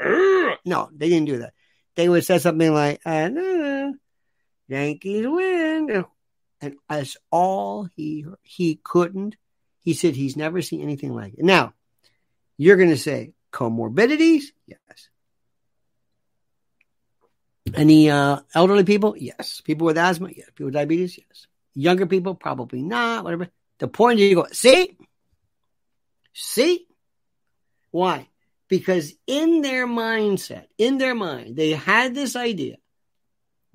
[0.65, 1.53] No, they didn't do that.
[1.95, 3.91] They would say something like, uh,
[4.67, 6.05] Yankees win,
[6.61, 9.35] and as all he he couldn't.
[9.81, 11.43] He said he's never seen anything like it.
[11.43, 11.73] Now,
[12.57, 15.09] you're going to say comorbidities, yes.
[17.73, 19.15] Any uh, elderly people?
[19.17, 19.61] Yes.
[19.61, 20.29] People with asthma?
[20.29, 20.47] Yes.
[20.47, 21.17] People with diabetes?
[21.17, 21.47] Yes.
[21.73, 22.35] Younger people?
[22.35, 23.23] Probably not.
[23.23, 23.49] Whatever.
[23.79, 24.97] The point is, you go, see?
[26.33, 26.87] See?
[27.91, 28.29] Why?
[28.73, 32.77] Because in their mindset, in their mind, they had this idea.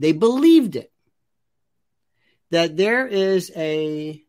[0.00, 0.90] They believed it.
[2.50, 4.20] That there is a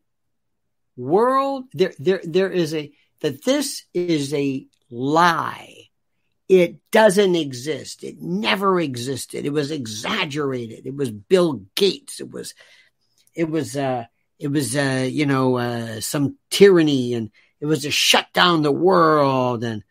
[0.96, 5.90] world, there, there, there is a, that this is a lie
[6.48, 8.04] it doesn't exist.
[8.04, 9.48] It never existed.
[9.48, 10.86] It was exaggerated.
[10.86, 12.20] It was Bill Gates.
[12.20, 12.54] It was,
[13.34, 14.06] it was, uh,
[14.38, 18.72] it was, uh, you know, uh, some tyranny and it was to shut down the
[18.72, 19.64] world.
[19.64, 19.84] And,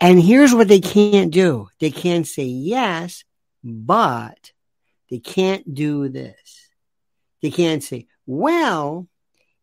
[0.00, 1.68] and here's what they can't do.
[1.78, 3.24] They can't say yes,
[3.62, 4.52] but
[5.10, 6.68] they can't do this.
[7.42, 9.08] They can't say, well,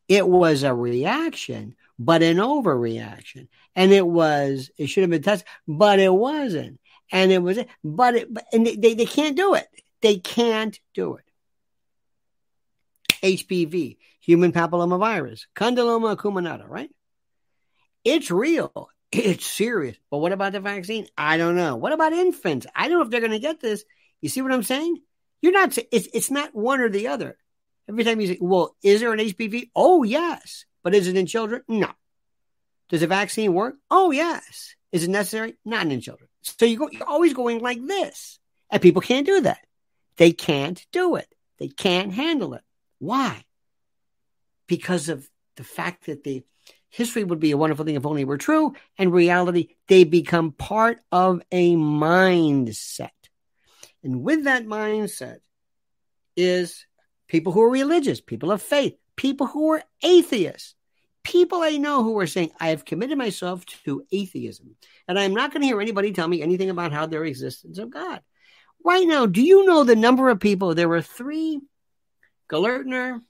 [0.07, 3.47] it was a reaction but an overreaction.
[3.75, 6.79] And it was, it should have been tested, but it wasn't.
[7.11, 9.67] And it was, but it, and they, they can't do it.
[10.01, 11.23] They can't do it.
[13.23, 16.91] HPV, human papillomavirus, condyloma acuminata, right?
[18.03, 18.89] It's real.
[19.11, 19.97] It's serious.
[20.11, 21.07] But what about the vaccine?
[21.17, 21.75] I don't know.
[21.75, 22.67] What about infants?
[22.75, 23.83] I don't know if they're going to get this.
[24.21, 24.97] You see what I'm saying?
[25.41, 27.37] You're not, it's, it's not one or the other.
[27.87, 29.69] Every time you say, well, is there an HPV?
[29.75, 30.65] Oh, yes.
[30.83, 31.61] But is it in children?
[31.67, 31.89] No.
[32.89, 33.75] Does a vaccine work?
[33.89, 34.75] Oh, yes.
[34.91, 35.55] Is it necessary?
[35.63, 36.29] Not in children.
[36.41, 38.39] So you go, you're always going like this.
[38.69, 39.59] And people can't do that.
[40.17, 41.27] They can't do it.
[41.59, 42.63] They can't handle it.
[42.99, 43.45] Why?
[44.67, 46.43] Because of the fact that the
[46.89, 50.99] history would be a wonderful thing if only were true, and reality, they become part
[51.11, 53.09] of a mindset.
[54.03, 55.39] And with that mindset
[56.35, 56.85] is
[57.27, 60.75] people who are religious, people of faith, people who are atheists,
[61.23, 64.75] people I know who are saying, I have committed myself to atheism,
[65.07, 67.89] and I'm not going to hear anybody tell me anything about how their existence of
[67.89, 68.21] God.
[68.85, 70.73] Right now, do you know the number of people?
[70.73, 71.59] There were three
[72.49, 73.21] Gelernter.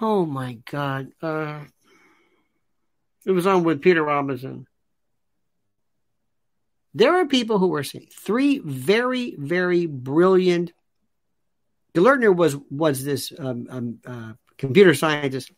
[0.00, 1.12] Oh my God.
[1.20, 1.60] Uh,
[3.26, 4.66] it was on with Peter Robinson.
[6.94, 10.72] There are people who were saying three very, very brilliant
[11.98, 15.50] Gelernter was was this um, um, uh, computer scientist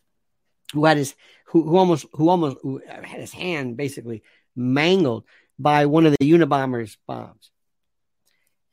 [0.73, 4.23] who had his who, who almost who almost who had his hand basically
[4.55, 5.23] mangled
[5.59, 7.51] by one of the Unabomber's bombs,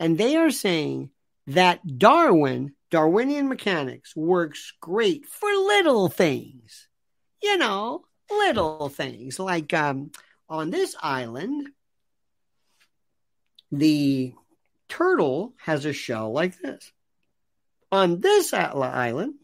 [0.01, 1.11] and they are saying
[1.49, 6.89] that Darwin Darwinian mechanics works great for little things,
[7.43, 10.11] you know, little things like um,
[10.49, 11.69] on this island,
[13.71, 14.33] the
[14.89, 16.91] turtle has a shell like this.
[17.93, 19.35] On this island,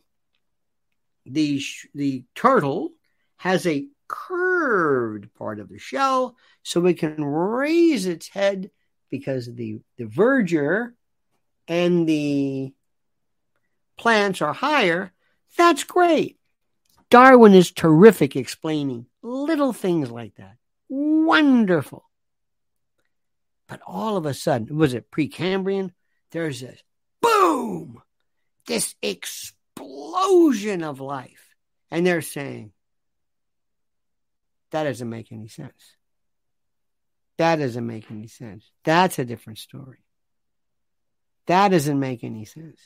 [1.27, 1.63] the
[1.95, 2.93] the turtle
[3.37, 8.71] has a curved part of the shell, so it can raise its head
[9.11, 10.93] because the the verdure
[11.69, 12.73] and the
[13.97, 15.13] plants are higher.
[15.57, 16.39] That's great.
[17.11, 20.57] Darwin is terrific explaining little things like that.
[20.89, 22.05] Wonderful.
[23.69, 25.93] But all of a sudden, was it Precambrian?
[26.31, 26.83] There's this
[27.21, 28.03] boom
[28.67, 31.55] this explosion of life.
[31.91, 32.73] And they're saying,
[34.71, 35.97] that doesn't make any sense.
[37.37, 38.71] That doesn't make any sense.
[38.85, 39.99] That's a different story.
[41.47, 42.81] That doesn't make any sense.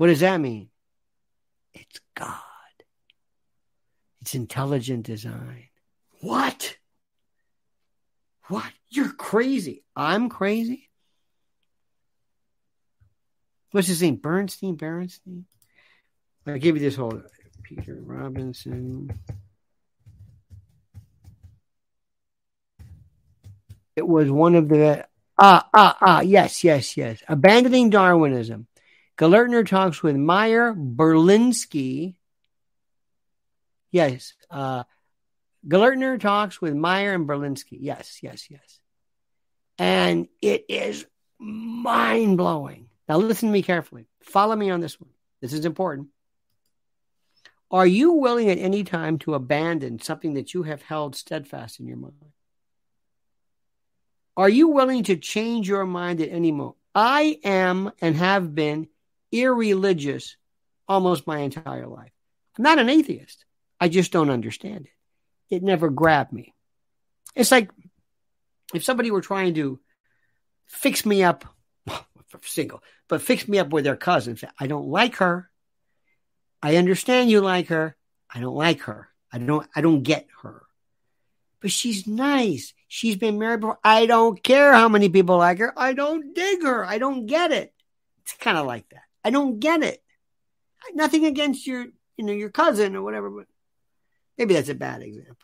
[0.00, 0.70] What does that mean?
[1.74, 2.38] It's God.
[4.22, 5.68] It's intelligent design.
[6.22, 6.78] What?
[8.46, 8.72] What?
[8.88, 9.84] You're crazy.
[9.94, 10.88] I'm crazy?
[13.72, 14.16] what's his name?
[14.16, 15.44] Bernstein, Bernstein.
[16.46, 17.20] I give you this whole
[17.62, 19.10] Peter Robinson.
[23.94, 25.06] It was one of the
[25.38, 28.66] ah ah ah yes yes yes abandoning Darwinism.
[29.20, 32.14] Gelernter talks with Meyer Berlinski.
[33.90, 34.84] Yes, uh,
[35.68, 37.76] talks with Meyer and Berlinski.
[37.78, 38.80] Yes, yes, yes,
[39.78, 41.04] and it is
[41.38, 42.88] mind blowing.
[43.10, 44.06] Now, listen to me carefully.
[44.22, 45.10] Follow me on this one.
[45.42, 46.08] This is important.
[47.70, 51.86] Are you willing at any time to abandon something that you have held steadfast in
[51.86, 52.14] your mind?
[54.34, 56.76] Are you willing to change your mind at any moment?
[56.94, 58.88] I am and have been
[59.32, 60.36] irreligious
[60.88, 62.12] almost my entire life.
[62.58, 63.44] I'm not an atheist.
[63.80, 65.54] I just don't understand it.
[65.54, 66.54] It never grabbed me.
[67.34, 67.70] It's like
[68.74, 69.80] if somebody were trying to
[70.68, 71.44] fix me up,
[72.42, 74.36] single, but fix me up with their cousin.
[74.58, 75.50] I don't like her.
[76.62, 77.96] I understand you like her.
[78.32, 79.08] I don't like her.
[79.32, 80.62] I don't I don't get her.
[81.60, 82.72] But she's nice.
[82.88, 83.78] She's been married before.
[83.84, 85.72] I don't care how many people like her.
[85.76, 86.84] I don't dig her.
[86.84, 87.72] I don't get it.
[88.22, 89.02] It's kind of like that.
[89.24, 90.02] I don't get it.
[90.94, 93.46] Nothing against your, you know, your cousin or whatever, but
[94.38, 95.36] maybe that's a bad example.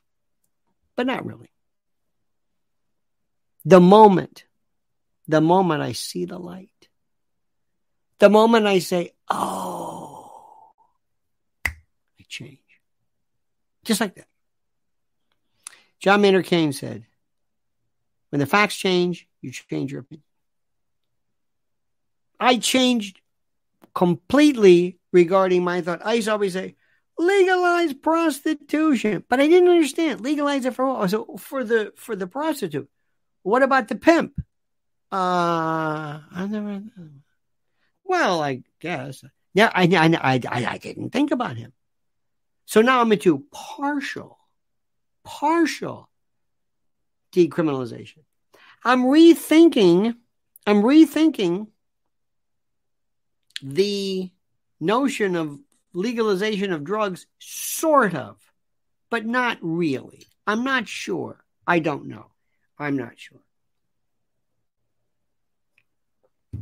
[0.97, 1.51] But not really.
[3.64, 4.45] The moment,
[5.29, 6.70] the moment I see the light,
[8.18, 10.72] the moment I say, oh,
[11.66, 12.59] I change.
[13.85, 14.29] Just like that.
[15.99, 17.05] John Maynard Keynes said,
[18.31, 20.22] when the facts change, you change your opinion.
[22.39, 23.20] I changed
[23.97, 26.05] completely regarding my thought.
[26.05, 26.76] I used to always say,
[27.18, 30.20] legalize prostitution, but I didn't understand.
[30.20, 31.11] Legalize it for what?
[31.11, 32.90] So for the for the prostitute.
[33.42, 34.38] What about the pimp?
[35.11, 36.82] Uh, I never.
[38.05, 39.24] Well, I guess.
[39.55, 41.72] Yeah, I, I, I, I didn't think about him.
[42.66, 44.36] So now I'm into partial,
[45.24, 46.11] partial
[47.32, 48.24] decriminalization.
[48.84, 50.14] I'm rethinking,
[50.66, 51.68] I'm rethinking
[53.63, 54.31] the
[54.81, 55.59] notion of
[55.93, 58.37] legalization of drugs, sort of,
[59.11, 60.27] but not really.
[60.47, 61.43] I'm not sure.
[61.67, 62.27] I don't know.
[62.79, 63.41] I'm not sure.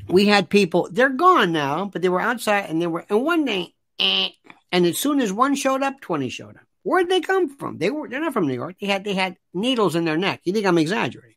[0.08, 3.44] We had people, they're gone now, but they were outside and they were, and one
[3.44, 4.28] day, eh,
[4.72, 6.66] and as soon as one showed up, 20 showed up.
[6.82, 7.78] Where'd they come from?
[7.78, 8.76] They were, they're not from New York.
[8.80, 10.40] They had, they had needles in their neck.
[10.44, 11.36] You think I'm exaggerating?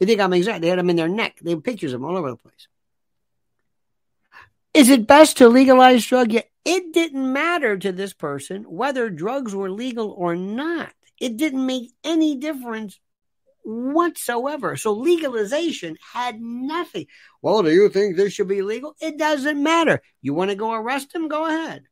[0.00, 0.62] You think I'm exaggerating?
[0.62, 1.38] They had them in their neck.
[1.40, 2.68] They have pictures of them all over the place.
[4.74, 6.32] Is it best to legalize drug?
[6.32, 10.92] Yeah, it didn't matter to this person whether drugs were legal or not.
[11.20, 12.98] It didn't make any difference
[13.64, 14.76] whatsoever.
[14.76, 17.06] So legalization had nothing.
[17.40, 18.94] Well, do you think this should be legal?
[19.00, 20.02] It doesn't matter.
[20.20, 21.28] You want to go arrest him?
[21.28, 21.84] Go ahead.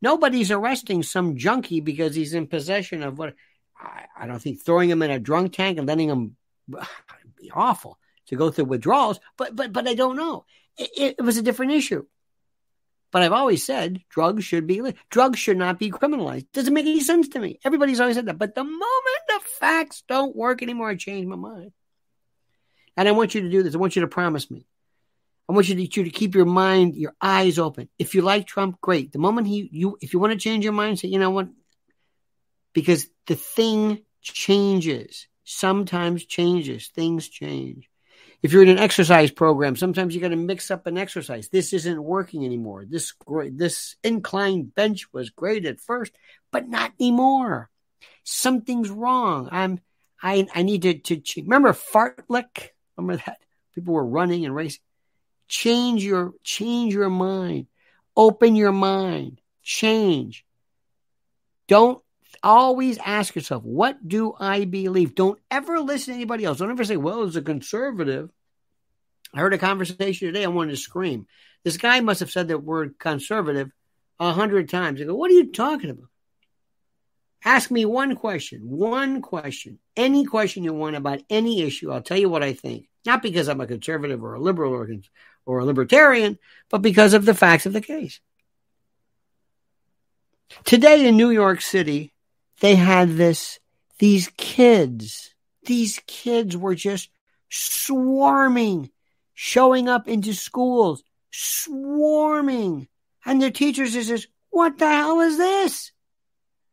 [0.00, 3.34] Nobody's arresting some junkie because he's in possession of what
[3.78, 6.36] I, I don't think throwing him in a drunk tank and letting him
[7.36, 7.98] be awful
[8.28, 9.18] to go through withdrawals.
[9.36, 10.44] But but but I don't know.
[10.78, 12.04] It, it was a different issue.
[13.10, 16.46] But I've always said drugs should be drugs should not be criminalized.
[16.52, 17.58] Doesn't make any sense to me.
[17.64, 18.38] Everybody's always said that.
[18.38, 18.84] But the moment
[19.28, 21.72] the facts don't work anymore, I change my mind.
[22.96, 23.74] And I want you to do this.
[23.74, 24.66] I want you to promise me.
[25.48, 27.88] I want you to, you to keep your mind, your eyes open.
[27.98, 29.12] If you like Trump, great.
[29.12, 31.48] The moment he you if you want to change your mind, say, you know what?
[32.74, 35.26] Because the thing changes.
[35.44, 36.88] Sometimes changes.
[36.88, 37.88] Things change.
[38.42, 41.48] If you're in an exercise program, sometimes you got to mix up an exercise.
[41.48, 42.84] This isn't working anymore.
[42.88, 43.12] This
[43.50, 46.12] this incline bench was great at first,
[46.52, 47.68] but not anymore.
[48.22, 49.48] Something's wrong.
[49.50, 49.80] I'm
[50.22, 51.46] I I need to to change.
[51.46, 52.68] remember fartlek.
[52.96, 53.38] Remember that
[53.74, 54.82] people were running and racing.
[55.48, 57.66] Change your change your mind.
[58.16, 59.40] Open your mind.
[59.62, 60.44] Change.
[61.66, 62.02] Don't
[62.42, 65.14] always ask yourself, what do I believe?
[65.14, 66.58] Don't ever listen to anybody else.
[66.58, 68.30] Don't ever say, well, as a conservative,
[69.34, 70.44] I heard a conversation today.
[70.44, 71.26] I wanted to scream.
[71.64, 73.70] This guy must have said the word conservative
[74.18, 75.00] a hundred times.
[75.00, 76.08] I go, what are you talking about?
[77.44, 81.92] Ask me one question, one question, any question you want about any issue.
[81.92, 82.88] I'll tell you what I think.
[83.06, 84.88] Not because I'm a conservative or a liberal or,
[85.46, 88.20] or a libertarian, but because of the facts of the case.
[90.64, 92.12] Today in New York City,
[92.60, 93.58] they had this,
[93.98, 95.34] these kids,
[95.64, 97.10] these kids were just
[97.50, 98.90] swarming,
[99.34, 102.88] showing up into schools, swarming.
[103.24, 105.92] And their teachers is just, what the hell is this?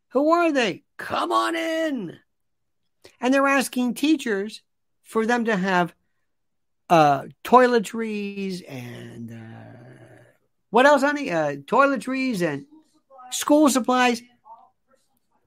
[0.09, 0.83] Who are they?
[0.97, 2.17] Come on in.
[3.19, 4.61] And they're asking teachers
[5.03, 5.93] for them to have
[6.89, 9.75] uh, toiletries and uh,
[10.69, 11.31] what else, honey?
[11.31, 12.65] Uh, toiletries and
[13.31, 14.21] school supplies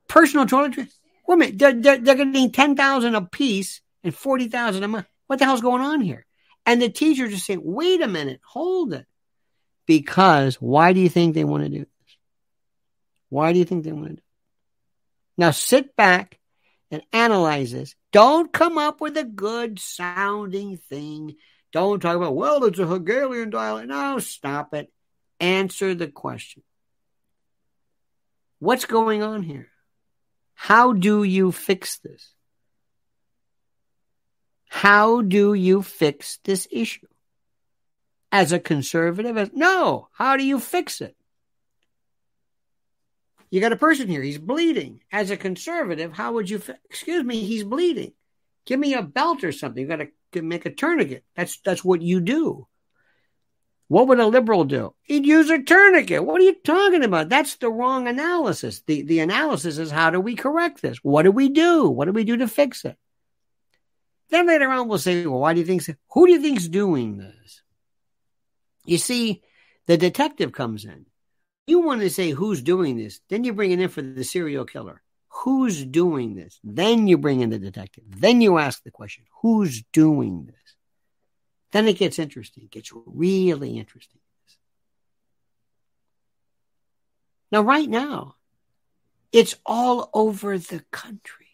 [0.09, 0.93] personal toiletries.
[1.29, 5.07] Minute, they're, they're, they're getting 10000 a piece and 40000 a month.
[5.27, 6.25] What the hell's going on here?
[6.65, 9.07] And the teachers are saying, wait a minute, hold it.
[9.87, 12.17] Because why do you think they want to do this?
[13.29, 14.25] Why do you think they want to do it?
[15.37, 16.39] Now sit back
[16.91, 17.95] and analyze this.
[18.11, 21.37] Don't come up with a good sounding thing.
[21.73, 23.89] Don't talk about, well, it's a Hegelian dialect.
[23.89, 24.91] No, stop it.
[25.41, 26.63] Answer the question.
[28.59, 29.69] What's going on here?
[30.61, 32.33] How do you fix this?
[34.69, 37.07] How do you fix this issue?
[38.31, 39.37] as a conservative?
[39.39, 40.09] as, No.
[40.13, 41.17] How do you fix it?
[43.51, 44.21] You got a person here.
[44.21, 45.01] He's bleeding.
[45.11, 46.59] As a conservative, how would you?
[46.59, 47.41] Fi- Excuse me.
[47.45, 48.13] He's bleeding.
[48.67, 49.81] Give me a belt or something.
[49.83, 51.25] You got to make a tourniquet.
[51.35, 52.68] That's that's what you do.
[53.89, 54.95] What would a liberal do?
[55.03, 56.25] He'd use a tourniquet.
[56.25, 57.31] What are you talking about?
[57.31, 58.83] That's the wrong analysis.
[58.87, 60.99] The the analysis is how do we correct this?
[60.99, 61.89] What do we do?
[61.89, 62.97] What do we do to fix it?
[64.31, 65.95] Then later on we'll say, well, why do you think so?
[66.13, 67.63] Who do you think's doing this?
[68.85, 69.43] You see,
[69.87, 71.07] the detective comes in.
[71.67, 74.65] You want to say who's doing this, then you bring it in for the serial
[74.65, 75.03] killer.
[75.29, 76.59] Who's doing this?
[76.65, 78.05] Then you bring in the detective.
[78.07, 80.58] Then you ask the question, who's doing this?
[81.73, 82.65] Then it gets interesting.
[82.65, 84.21] It gets really interesting.
[87.51, 88.37] Now, right now,
[89.33, 91.47] it's all over the country.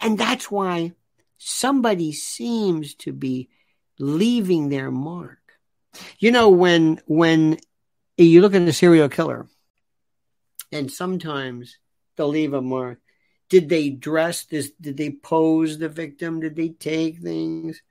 [0.00, 0.92] And that's why
[1.38, 3.48] somebody seems to be
[3.98, 5.38] leaving their mark.
[6.18, 7.58] You know, when when
[8.16, 9.46] you look at a serial killer,
[10.70, 11.76] and sometimes
[12.16, 12.98] they'll leave a mark.
[13.50, 14.70] Did they dress this?
[14.80, 16.40] Did they pose the victim?
[16.40, 17.82] Did they take things?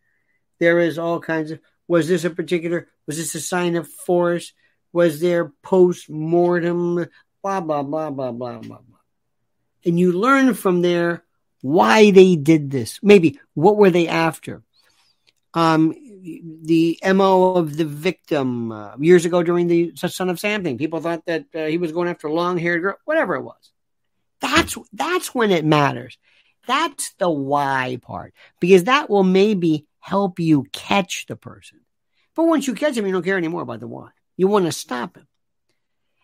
[0.62, 1.60] There is all kinds of.
[1.88, 2.88] Was this a particular?
[3.08, 4.54] Was this a sign of force?
[4.94, 7.08] Was there post mortem?
[7.42, 9.00] Blah blah blah blah blah blah blah.
[9.84, 11.24] And you learn from there
[11.62, 13.00] why they did this.
[13.02, 14.62] Maybe what were they after?
[15.56, 15.96] Um,
[16.64, 20.78] the mo of the victim uh, years ago during the Son of Sam thing.
[20.78, 23.72] People thought that uh, he was going after a long haired girl, whatever it was.
[24.40, 26.20] That's that's when it matters.
[26.68, 31.80] That's the why part because that will maybe help you catch the person.
[32.36, 34.10] But once you catch him, you don't care anymore about the why.
[34.36, 35.28] You want to stop him.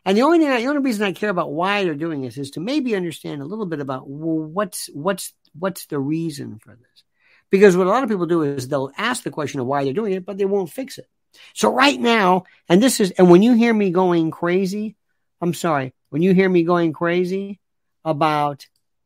[0.04, 2.52] And the only thing, the only reason I care about why they're doing this is
[2.52, 7.04] to maybe understand a little bit about well, what's what's what's the reason for this.
[7.50, 9.94] Because what a lot of people do is they'll ask the question of why they're
[9.94, 11.08] doing it, but they won't fix it.
[11.54, 14.96] So right now, and this is, and when you hear me going crazy,
[15.42, 17.60] I'm sorry, when you hear me going crazy
[18.04, 18.66] about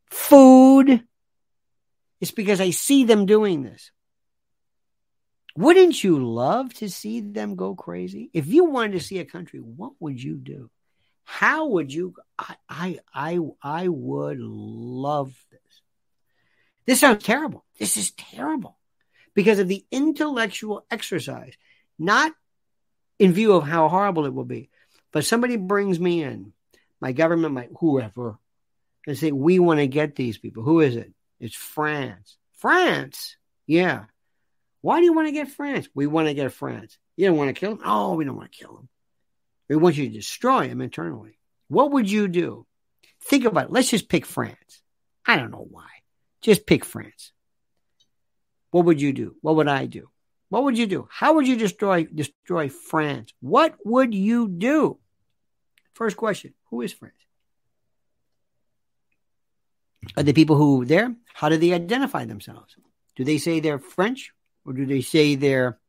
[0.10, 1.04] food,
[2.20, 3.92] it's because I see them doing this.
[5.56, 8.30] Wouldn't you love to see them go crazy?
[8.34, 10.70] If you wanted to see a country, what would you do?
[11.24, 12.16] How would you?
[12.38, 15.60] I, I, I, I would love this.
[16.86, 17.64] This sounds terrible.
[17.80, 18.78] This is terrible
[19.34, 21.54] because of the intellectual exercise,
[22.00, 22.34] not
[23.20, 24.70] in view of how horrible it will be.
[25.12, 26.54] But somebody brings me in,
[27.00, 28.38] my government, my whoever,
[29.06, 30.64] and say, we want to get these people.
[30.64, 31.12] Who is it?
[31.40, 32.38] It's France.
[32.54, 33.36] France?
[33.68, 34.06] Yeah.
[34.82, 35.88] Why do you want to get France?
[35.94, 36.98] We want to get France.
[37.16, 37.86] You don't want to kill them?
[37.86, 38.90] Oh, we don't want to kill them.
[39.70, 41.38] We want you to destroy them internally.
[41.68, 42.66] What would you do?
[43.24, 43.72] Think about it.
[43.72, 44.82] Let's just pick France.
[45.26, 45.88] I don't know why.
[46.42, 47.32] Just pick France.
[48.72, 49.36] What would you do?
[49.42, 50.10] What would I do?
[50.50, 51.08] What would you do?
[51.10, 53.34] How would you destroy destroy France?
[53.40, 54.98] What would you do?
[55.94, 57.14] First question: Who is France?
[60.18, 61.16] Are the people who there?
[61.34, 62.76] How do they identify themselves?
[63.16, 64.34] Do they say they're French
[64.66, 65.80] or do they say they're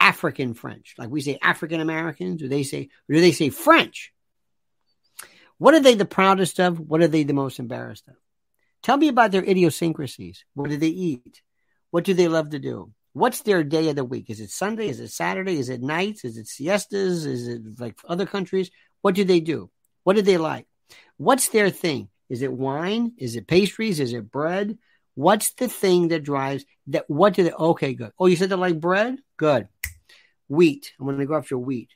[0.00, 0.94] African French?
[0.98, 4.12] Like we say African Americans, do they say or do they say French?
[5.58, 6.78] What are they the proudest of?
[6.78, 8.14] What are they the most embarrassed of?
[8.82, 10.44] Tell me about their idiosyncrasies.
[10.54, 11.42] What do they eat?
[11.90, 12.92] What do they love to do?
[13.14, 14.28] What's their day of the week?
[14.28, 14.88] Is it Sunday?
[14.88, 15.58] Is it Saturday?
[15.58, 16.24] Is it nights?
[16.24, 17.24] Is it siestas?
[17.24, 18.70] Is it like other countries?
[19.00, 19.70] What do they do?
[20.04, 20.66] What do they like?
[21.16, 22.10] What's their thing?
[22.28, 23.12] Is it wine?
[23.16, 24.00] Is it pastries?
[24.00, 24.76] Is it bread?
[25.16, 27.10] What's the thing that drives that?
[27.10, 27.52] What do they?
[27.52, 28.12] Okay, good.
[28.18, 29.18] Oh, you said they like bread?
[29.36, 29.66] Good.
[30.46, 30.92] Wheat.
[31.00, 31.90] I'm going to go after wheat.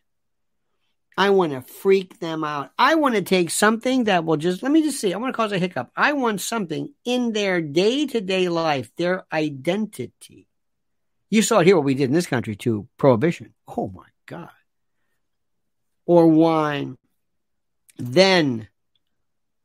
[1.17, 2.71] I want to freak them out.
[2.79, 5.37] I want to take something that will just, let me just see, I want to
[5.37, 5.91] cause a hiccup.
[5.95, 10.47] I want something in their day to day life, their identity.
[11.29, 13.53] You saw it here what we did in this country too prohibition.
[13.69, 14.49] Oh my God.
[16.07, 16.97] Or wine.
[17.99, 18.69] Then,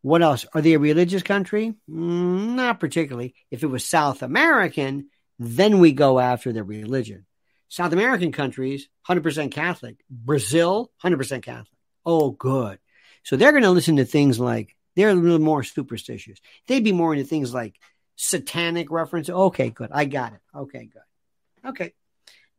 [0.06, 0.46] what else?
[0.54, 1.74] Are they a religious country?
[1.90, 3.34] Mm, not particularly.
[3.50, 7.26] If it was South American, then we go after their religion.
[7.70, 9.96] South American countries, 100% Catholic.
[10.08, 11.80] Brazil, 100% Catholic.
[12.06, 12.78] Oh, good.
[13.24, 16.38] So they're going to listen to things like, they're a little more superstitious.
[16.68, 17.74] They'd be more into things like
[18.16, 19.28] satanic reference.
[19.28, 19.90] Okay, good.
[19.92, 20.40] I got it.
[20.56, 21.70] Okay, good.
[21.70, 21.94] Okay.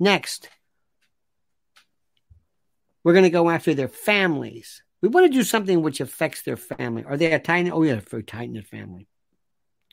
[0.00, 0.48] Next,
[3.04, 4.82] we're going to go after their families.
[5.02, 7.04] We want to do something which affects their family.
[7.04, 7.70] Are they a tight?
[7.70, 9.08] Oh, yeah, for tight knit family.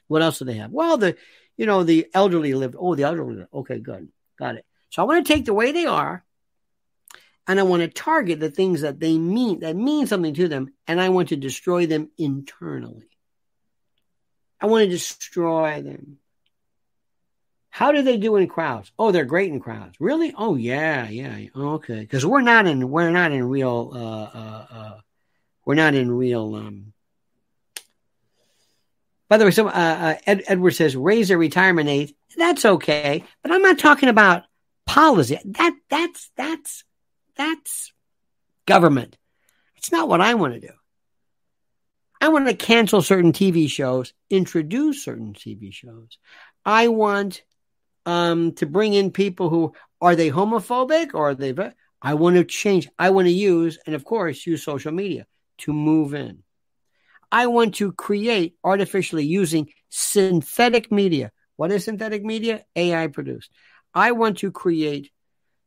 [0.07, 0.71] What else do they have?
[0.71, 1.15] Well, the
[1.57, 2.75] you know the elderly lived.
[2.77, 3.45] Oh, the elderly.
[3.53, 4.65] Okay, good, got it.
[4.89, 6.23] So I want to take the way they are
[7.47, 10.73] and I want to target the things that they mean, that mean something to them,
[10.87, 13.09] and I want to destroy them internally.
[14.61, 16.19] I want to destroy them.
[17.74, 18.91] How do they do in crowds?
[18.99, 19.95] Oh, they're great in crowds.
[19.99, 20.32] Really?
[20.38, 21.39] Oh, yeah, yeah.
[21.55, 23.97] Okay, because we're not in we're not in real uh,
[24.38, 24.99] uh, uh,
[25.65, 26.53] we're not in real.
[26.53, 26.93] Um...
[29.28, 32.13] By the way, some uh, uh, Ed, Edward says raise their retirement age.
[32.38, 34.43] That's okay, but I'm not talking about
[34.86, 35.39] policy.
[35.43, 36.84] That that's that's
[37.36, 37.91] that's
[38.67, 39.17] government.
[39.78, 40.74] It's not what I want to do.
[42.21, 46.19] I want to cancel certain TV shows, introduce certain TV shows.
[46.63, 47.41] I want
[48.05, 51.53] um, to bring in people who are they homophobic or are they?
[52.01, 52.89] I want to change.
[52.99, 55.25] I want to use, and of course, use social media
[55.59, 56.43] to move in.
[57.31, 61.31] I want to create artificially using synthetic media.
[61.55, 62.65] What is synthetic media?
[62.75, 63.49] AI produced.
[63.93, 65.11] I want to create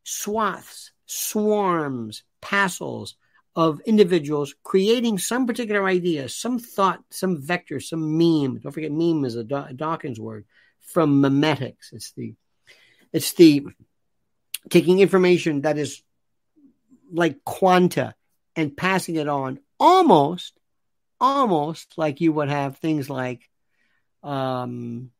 [0.04, 3.16] swaths, swarms, passels
[3.54, 8.58] of individuals creating some particular idea, some thought, some vector, some meme.
[8.58, 10.44] Don't forget, meme is a Dawkins word
[10.86, 11.92] from memetics.
[11.92, 12.34] It's the,
[13.12, 13.66] it's the
[14.70, 16.02] taking information that is
[17.12, 18.14] like quanta
[18.56, 20.58] and passing it on almost,
[21.20, 23.48] almost like you would have things like,
[24.22, 25.10] um,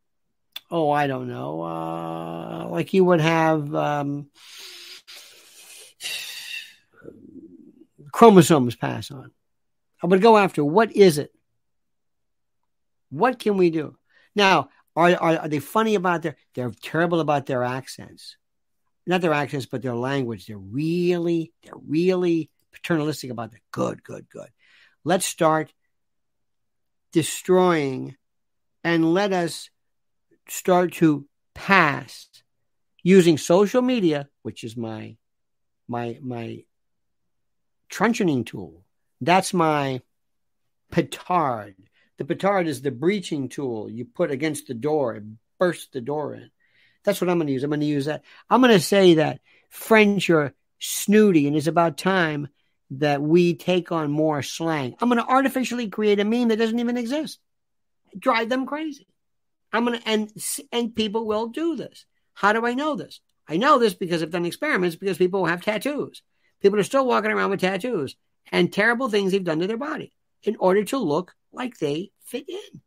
[0.70, 4.28] oh, I don't know, uh, like you would have, um,
[8.12, 9.30] chromosomes pass on.
[10.02, 11.32] I would go after what is it?
[13.10, 13.96] What can we do?
[14.34, 18.36] Now, are, are, are they funny about their, they're terrible about their accents.
[19.07, 20.47] Not their accents, but their language.
[20.47, 23.61] They're really, they're really paternalistic about that.
[23.70, 24.49] Good, good, good.
[25.05, 25.72] Let's start
[27.12, 28.16] destroying
[28.82, 29.70] and let us
[30.49, 32.28] start to pass
[33.03, 35.16] using social media, which is my
[35.88, 36.64] my my
[37.90, 38.84] truncheoning tool.
[39.20, 40.03] That's my
[40.90, 41.76] petard.
[42.18, 46.34] The petard is the breaching tool you put against the door and burst the door
[46.34, 46.50] in.
[47.04, 47.62] That's what I'm going to use.
[47.62, 48.22] I'm going to use that.
[48.50, 49.40] I'm going to say that
[49.70, 52.48] French are snooty and it's about time
[52.90, 54.94] that we take on more slang.
[55.00, 57.38] I'm going to artificially create a meme that doesn't even exist.
[58.18, 59.06] Drive them crazy.
[59.72, 60.32] I'm going to, and,
[60.72, 62.06] and people will do this.
[62.34, 63.20] How do I know this?
[63.48, 66.22] I know this because I've done experiments because people have tattoos.
[66.60, 68.16] People are still walking around with tattoos
[68.50, 70.12] and terrible things they've done to their body
[70.42, 72.80] in order to look like they fit in.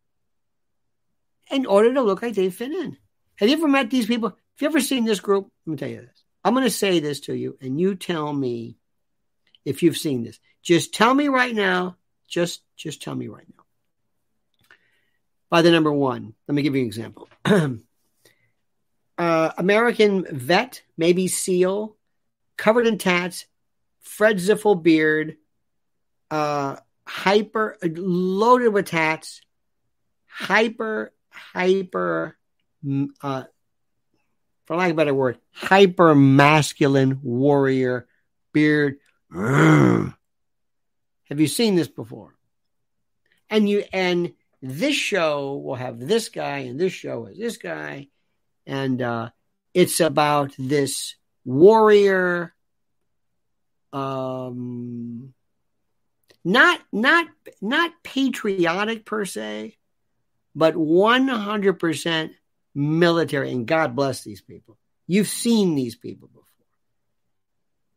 [1.51, 2.97] In order to look like they fit in.
[3.38, 4.30] Have you ever met these people?
[4.30, 5.49] Have you ever seen this group?
[5.65, 6.24] Let me tell you this.
[6.43, 8.78] I'm going to say this to you, and you tell me
[9.65, 10.39] if you've seen this.
[10.61, 11.97] Just tell me right now.
[12.28, 13.63] Just, just tell me right now.
[15.49, 17.28] By the number one, let me give you an example.
[19.17, 21.95] uh, American vet, maybe SEAL,
[22.57, 23.45] covered in tats,
[24.01, 25.38] Fred Ziffel beard,
[26.30, 26.76] uh,
[27.10, 29.41] hyper loaded with tats,
[30.28, 32.38] hyper hyper,
[33.22, 33.43] uh,
[34.66, 38.07] for lack of a better word, hyper masculine warrior
[38.53, 38.99] beard.
[39.34, 40.14] Have
[41.39, 42.36] you seen this before?
[43.49, 48.10] And you and this show will have this guy, and this show is this guy,
[48.68, 49.30] and uh,
[49.74, 52.53] it's about this warrior
[53.91, 55.34] um
[56.50, 57.28] not not
[57.62, 59.76] not patriotic per se
[60.56, 62.32] but 100%
[62.76, 63.52] military.
[63.52, 64.78] And god bless these people.
[65.08, 66.43] You've seen these people before.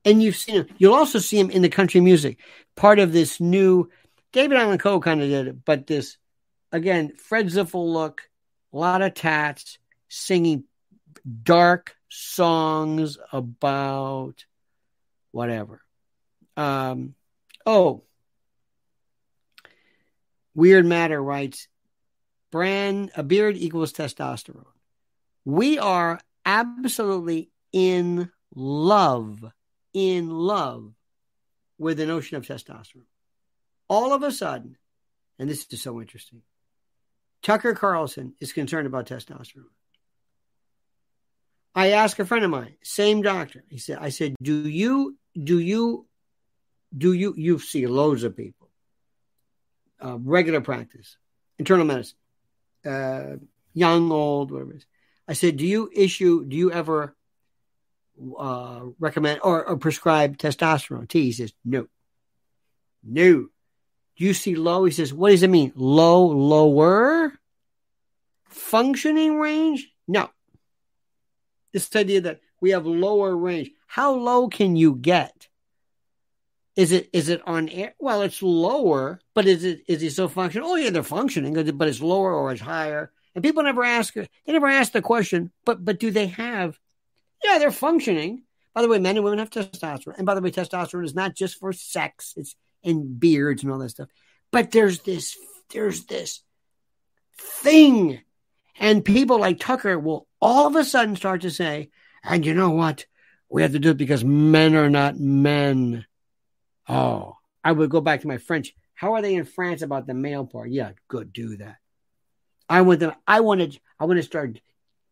[0.04, 0.66] And you've seen them.
[0.76, 2.38] You'll also see them in the country music.
[2.76, 3.90] Part of this new
[4.32, 6.16] david Allan coe kind of did it but this
[6.70, 8.22] again fred ziffel look
[8.72, 9.76] a lot of tats
[10.08, 10.64] singing
[11.42, 14.44] dark songs about
[15.30, 15.80] whatever.
[16.56, 17.14] Um,
[17.64, 18.04] oh,
[20.54, 21.68] Weird Matter writes,
[22.50, 24.66] brand a beard equals testosterone.
[25.44, 29.44] We are absolutely in love,
[29.92, 30.92] in love
[31.78, 33.06] with the notion of testosterone.
[33.88, 34.76] All of a sudden,
[35.38, 36.42] and this is so interesting,
[37.42, 39.64] Tucker Carlson is concerned about testosterone.
[41.74, 43.64] I asked a friend of mine, same doctor.
[43.68, 46.06] He said, I said, do you, do you,
[46.96, 48.61] do you, you see loads of people,
[50.04, 51.16] uh, regular practice,
[51.58, 52.16] internal medicine,
[52.84, 53.36] uh,
[53.74, 54.86] young, old, whatever it is.
[55.28, 57.14] I said, do you issue, do you ever
[58.38, 61.24] uh, recommend or, or prescribe testosterone T?
[61.24, 61.86] He says, no.
[63.04, 63.48] No.
[64.16, 64.84] Do you see low?
[64.84, 65.72] He says, what does it mean?
[65.74, 67.32] Low, lower?
[68.48, 69.88] Functioning range?
[70.06, 70.28] No
[71.72, 73.70] this idea that we have lower range.
[73.86, 75.48] How low can you get?
[76.74, 77.94] Is it is it on air?
[77.98, 80.66] Well, it's lower, but is it is it still functioning?
[80.66, 83.12] Oh yeah, they're functioning, but it's lower or it's higher.
[83.34, 86.78] And people never ask, they never ask the question, but but do they have?
[87.44, 88.44] Yeah, they're functioning.
[88.74, 90.16] By the way, men and women have testosterone.
[90.16, 93.78] And by the way, testosterone is not just for sex, it's in beards and all
[93.78, 94.08] that stuff.
[94.50, 95.36] But there's this,
[95.70, 96.42] there's this
[97.38, 98.20] thing.
[98.78, 101.90] And people like Tucker will all of a sudden start to say,
[102.24, 103.06] and you know what?
[103.48, 106.06] We have to do it because men are not men.
[106.92, 108.74] Oh, I would go back to my French.
[108.94, 110.70] How are they in France about the male part?
[110.70, 111.76] Yeah, good, do that.
[112.68, 113.12] I want them.
[113.26, 113.78] I wanted.
[113.98, 114.60] I want to start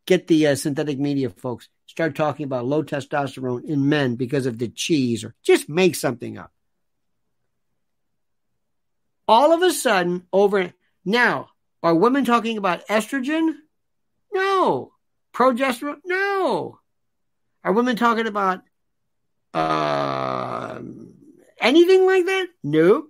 [0.06, 4.58] get the uh, synthetic media folks start talking about low testosterone in men because of
[4.58, 6.52] the cheese, or just make something up.
[9.26, 10.72] All of a sudden, over
[11.04, 11.50] now,
[11.82, 13.54] are women talking about estrogen?
[14.32, 14.92] No.
[15.32, 16.00] Progesterone?
[16.04, 16.78] No.
[17.62, 18.62] Are women talking about
[19.54, 20.80] uh,
[21.60, 22.46] anything like that?
[22.62, 23.06] No.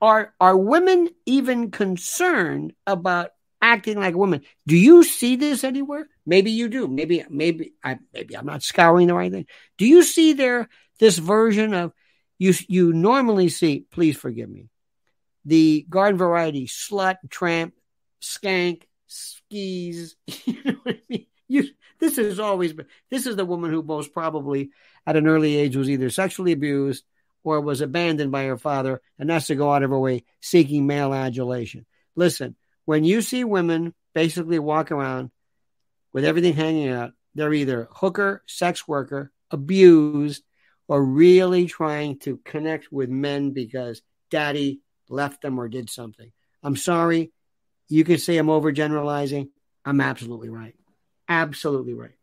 [0.00, 3.30] Are are women even concerned about
[3.60, 4.42] acting like a woman?
[4.66, 6.08] Do you see this anywhere?
[6.24, 6.86] Maybe you do.
[6.86, 9.46] Maybe maybe I maybe I'm not scouring the right thing.
[9.76, 10.68] Do you see there
[11.00, 11.92] this version of
[12.38, 14.68] you you normally see, please forgive me,
[15.44, 17.74] the garden variety slut, tramp,
[18.22, 20.16] skank, skis.
[20.46, 21.26] You know what I mean?
[21.48, 21.64] You
[21.98, 24.70] this has always been this is the woman who most probably
[25.06, 27.04] at an early age was either sexually abused
[27.48, 30.86] or was abandoned by her father and has to go out of her way seeking
[30.86, 31.86] male adulation.
[32.16, 35.30] Listen, when you see women basically walk around
[36.12, 40.42] with everything hanging out, they're either hooker, sex worker, abused,
[40.88, 46.32] or really trying to connect with men because daddy left them or did something.
[46.62, 47.32] I'm sorry.
[47.88, 49.50] You can say I'm overgeneralizing.
[49.84, 50.74] I'm absolutely right.
[51.28, 52.16] Absolutely right.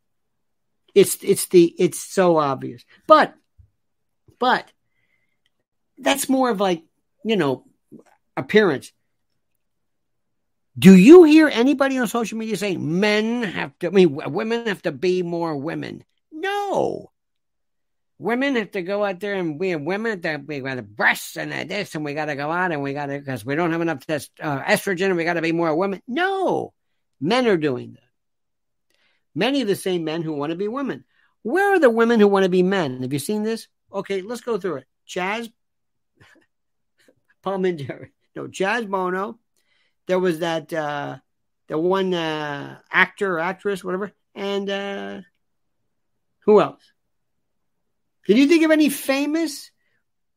[0.93, 2.83] It's it's the it's so obvious.
[3.07, 3.33] But
[4.39, 4.71] but
[5.97, 6.83] that's more of like,
[7.23, 7.65] you know,
[8.35, 8.91] appearance.
[10.77, 14.81] Do you hear anybody on social media saying men have to, I mean, women have
[14.83, 16.03] to be more women?
[16.31, 17.11] No.
[18.19, 21.51] Women have to go out there and we women that we got the breasts and
[21.69, 23.81] this and we got to go out and we got to because we don't have
[23.81, 26.01] enough test, uh, estrogen and we got to be more women.
[26.07, 26.73] No,
[27.21, 27.99] men are doing that.
[29.33, 31.03] Many of the same men who want to be women.
[31.41, 33.01] Where are the women who want to be men?
[33.01, 33.67] Have you seen this?
[33.93, 34.87] Okay, let's go through it.
[35.07, 35.51] Chaz,
[37.45, 39.39] Minter, no, Chaz Bono.
[40.07, 41.17] There was that uh,
[41.67, 45.21] the one uh, actor or actress, whatever, and uh,
[46.41, 46.81] who else?
[48.25, 49.71] Can you think of any famous?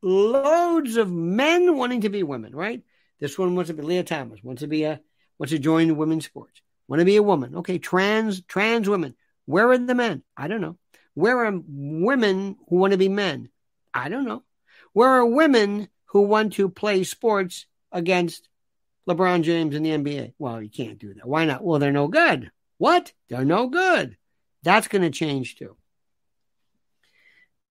[0.01, 2.83] Loads of men wanting to be women, right?
[3.19, 5.01] This one wants to be Lia Thomas, wants to be a
[5.39, 7.57] wants to join women's sports, want to be a woman.
[7.57, 9.17] Okay, trans trans women.
[9.47, 10.23] Where are the men?
[10.37, 10.77] I don't know.
[11.15, 13.49] Where are women who want to be men?
[13.93, 14.45] I don't know.
[14.93, 18.49] Where are women who want to play sports against
[19.09, 20.35] LeBron James in the NBA?
[20.39, 21.27] Well, you can't do that.
[21.27, 21.65] Why not?
[21.65, 22.51] Well, they're no good.
[22.79, 23.13] What?
[23.29, 24.17] They're no good.
[24.63, 25.77] That's going to change too.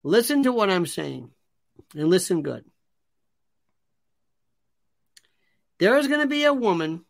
[0.04, 1.32] Listen to what I'm saying
[1.96, 2.64] and listen good.
[5.80, 7.06] There is going to be a woman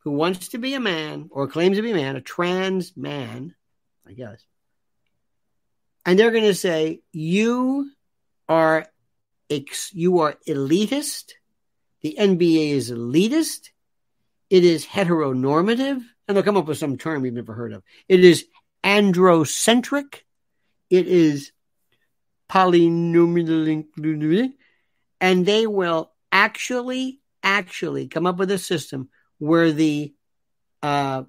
[0.00, 3.54] who wants to be a man or claims to be a man, a trans man,
[4.06, 4.44] I guess.
[6.04, 7.90] And they're going to say, You
[8.48, 8.86] are
[9.50, 11.32] ex- you are elitist.
[12.02, 13.70] The NBA is elitist.
[14.50, 16.02] It is heteronormative.
[16.28, 17.82] And they'll come up with some term you've never heard of.
[18.08, 18.46] It is
[18.84, 20.20] androcentric.
[20.90, 21.52] It is
[22.48, 24.52] polynomial.
[25.20, 30.14] And they will actually, actually come up with a system where the
[30.82, 31.24] uh,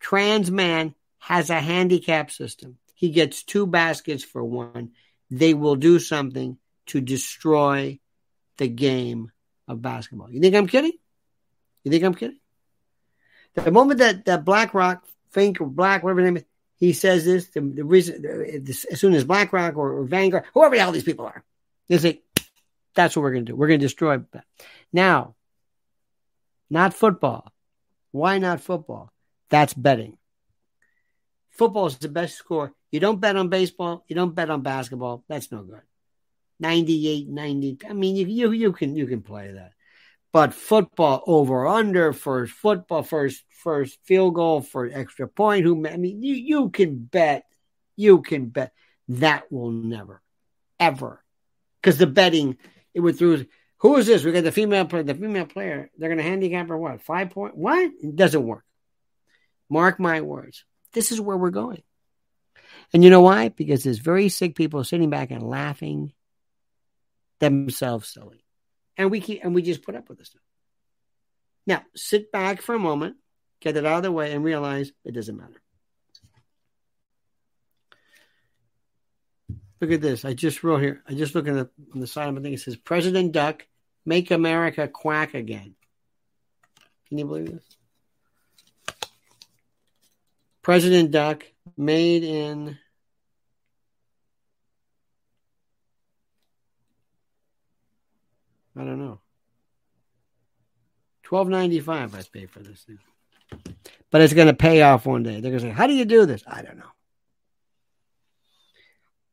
[0.00, 2.78] trans man has a handicap system.
[2.94, 4.92] He gets two baskets for one.
[5.30, 7.98] They will do something to destroy
[8.58, 9.30] the game
[9.68, 10.30] of basketball.
[10.30, 10.92] You think I'm kidding?
[11.84, 12.38] You think I'm kidding?
[13.54, 16.44] The moment that, that BlackRock, Fink or Black, whatever name is,
[16.76, 20.74] he says this, the, the reason, uh, as soon as BlackRock or, or Vanguard, whoever
[20.74, 21.44] the hell these people are,
[21.88, 22.22] they say,
[22.94, 23.56] that's what we're going to do.
[23.56, 24.20] We're going to destroy.
[24.92, 25.34] Now,
[26.68, 27.52] not football.
[28.10, 29.12] Why not football?
[29.48, 30.18] That's betting.
[31.50, 32.72] Football is the best score.
[32.90, 34.04] You don't bet on baseball.
[34.08, 35.24] You don't bet on basketball.
[35.28, 35.82] That's no good.
[36.62, 37.78] 98, 90.
[37.90, 39.72] I mean, you, you, you can, you can play that.
[40.32, 45.64] But football over under first football first first field goal for extra point.
[45.64, 47.44] Who I mean, you you can bet,
[47.96, 48.72] you can bet
[49.08, 50.22] that will never,
[50.80, 51.22] ever,
[51.82, 52.56] because the betting
[52.94, 53.44] it would through.
[53.80, 54.24] Who is this?
[54.24, 55.02] We got the female player.
[55.02, 55.90] The female player.
[55.98, 57.02] They're going to handicap her what?
[57.02, 57.54] Five point.
[57.54, 57.90] What?
[58.00, 58.64] It doesn't work.
[59.68, 60.64] Mark my words.
[60.94, 61.82] This is where we're going.
[62.94, 63.48] And you know why?
[63.48, 66.12] Because there's very sick people sitting back and laughing
[67.42, 68.42] themselves silly
[68.96, 70.42] and we keep and we just put up with this stuff.
[71.66, 73.16] Now, sit back for a moment
[73.62, 75.62] get it out of the way, and realize it doesn't matter.
[79.80, 80.24] Look at this.
[80.24, 81.02] I just wrote here.
[81.08, 82.52] I just looking at the, on the side of my thing.
[82.52, 83.66] It says President Duck,
[84.04, 85.74] make America quack again.
[87.08, 88.96] Can you believe this?
[90.62, 91.44] President Duck,
[91.76, 92.78] made in
[98.76, 99.20] I don't know.
[101.22, 102.98] Twelve ninety five I pay for this thing.
[104.10, 105.40] But it's gonna pay off one day.
[105.40, 106.42] They're gonna say, How do you do this?
[106.46, 106.92] I don't know.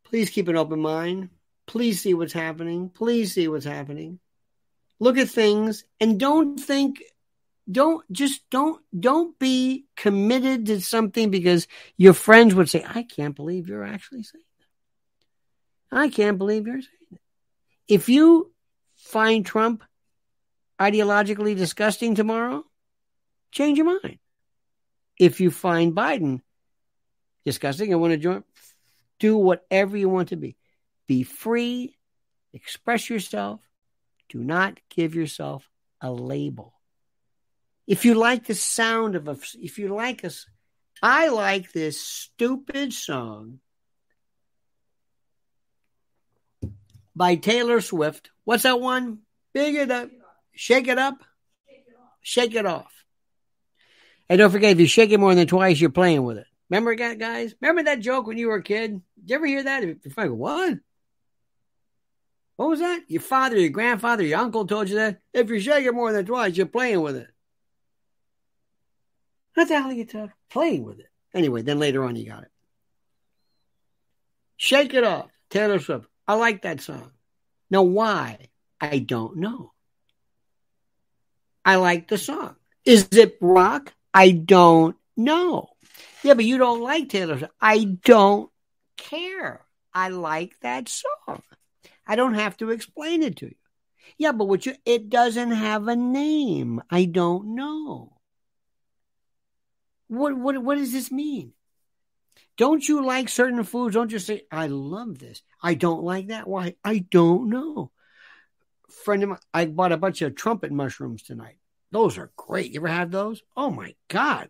[0.06, 1.30] Please keep an open mind.
[1.68, 2.90] Please see what's happening.
[2.90, 4.20] Please see what's happening.
[5.00, 7.02] Look at things and don't think
[7.72, 11.68] don't just don't don't be committed to something because
[11.98, 14.44] your friends would say, I can't believe you're actually saying
[15.92, 15.98] that.
[15.98, 17.22] I can't believe you're saying that.
[17.88, 18.52] If you
[19.00, 19.84] find Trump
[20.80, 22.64] ideologically disgusting tomorrow,
[23.52, 24.20] change your mind.
[25.18, 26.42] If you find Biden
[27.46, 28.44] disgusting and want to join,
[29.20, 30.56] do whatever you want to be.
[31.08, 31.98] Be free,
[32.54, 33.60] express yourself.
[34.30, 35.68] Do not give yourself
[36.02, 36.74] a label.
[37.88, 40.46] If you like the sound of a, if you like us,
[41.02, 43.60] I like this stupid song
[47.20, 48.32] by Taylor Swift.
[48.46, 49.20] What's that one?
[49.54, 50.10] Big it up,
[50.56, 51.22] shake it up,
[52.22, 52.94] shake it off.
[54.30, 56.48] And don't forget, if you shake it more than twice, you're playing with it.
[56.70, 57.54] Remember that, guys?
[57.60, 59.02] Remember that joke when you were a kid?
[59.20, 59.84] Did you ever hear that?
[59.84, 60.78] If go, what?
[62.56, 63.02] What was that?
[63.10, 65.20] Your father, your grandfather, your uncle told you that?
[65.34, 67.28] If you shake it more than twice, you're playing with it.
[69.56, 70.32] What the hell you talking?
[70.50, 71.10] Playing with it.
[71.34, 72.52] Anyway, then later on you got it.
[74.56, 76.06] Shake It Off, Taylor Swift.
[76.30, 77.10] I like that song.
[77.72, 78.50] Now, why?
[78.80, 79.74] I don't know.
[81.66, 82.56] I like the song.
[82.86, 83.96] Is it rock?
[84.14, 85.70] I don't know.
[86.22, 87.54] Yeah, but you don't like Taylor Swift.
[87.60, 88.52] I don't
[88.96, 89.66] care.
[89.92, 91.42] I like that song.
[92.06, 93.56] I don't have to explain it to you.
[94.20, 96.80] Yeah, but what you it doesn't have a name.
[96.92, 98.14] I don't know.
[100.08, 101.54] What what what does this mean?
[102.60, 103.96] Don't you like certain foods?
[103.96, 105.42] Don't just say, I love this.
[105.64, 106.46] I don't like that.
[106.46, 106.76] Why?
[106.84, 107.90] I don't know.
[109.06, 111.56] Friend of mine, I bought a bunch of trumpet mushrooms tonight.
[111.92, 112.74] Those are great.
[112.74, 113.42] You ever had those?
[113.56, 114.50] Oh my God.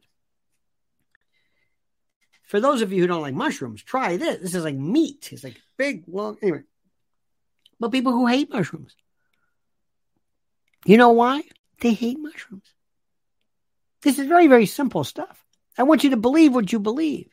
[2.46, 4.40] For those of you who don't like mushrooms, try this.
[4.42, 5.30] This is like meat.
[5.32, 6.64] It's like big, long, anyway.
[7.80, 8.96] But people who hate mushrooms,
[10.84, 11.44] you know why?
[11.80, 12.74] They hate mushrooms.
[14.02, 15.46] This is very, very simple stuff.
[15.78, 17.30] I want you to believe what you believe.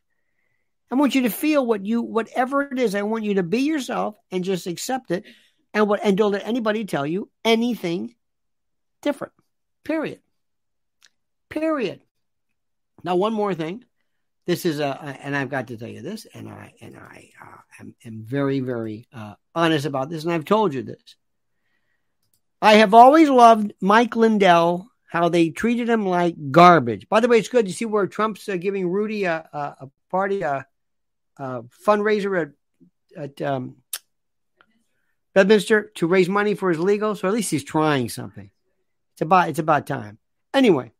[0.91, 2.95] I want you to feel what you, whatever it is.
[2.95, 5.25] I want you to be yourself and just accept it,
[5.75, 8.15] and what, and don't let anybody tell you anything
[9.03, 9.33] different.
[9.85, 10.21] Period.
[11.49, 12.03] Period.
[13.03, 13.85] Now, one more thing.
[14.47, 17.59] This is a, and I've got to tell you this, and I and I uh,
[17.81, 21.17] am, am, very very uh, honest about this, and I've told you this.
[22.63, 27.09] I have always loved Mike Lindell, how they treated him like garbage.
[27.09, 29.91] By the way, it's good to see where Trump's uh, giving Rudy a, a, a
[30.11, 30.65] party, a,
[31.39, 32.51] a, fundraiser at,
[33.17, 33.77] at um,
[35.35, 37.15] Bedminster to raise money for his legal.
[37.15, 38.51] So at least he's trying something.
[39.15, 40.19] It's about it's about time.
[40.53, 40.93] Anyway,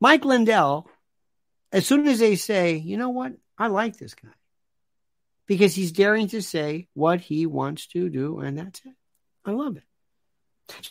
[0.00, 0.88] Mike Lindell
[1.72, 4.28] as soon as they say, you know what, I like this guy
[5.46, 8.94] because he's daring to say what he wants to do, and that's it.
[9.44, 9.82] I love it.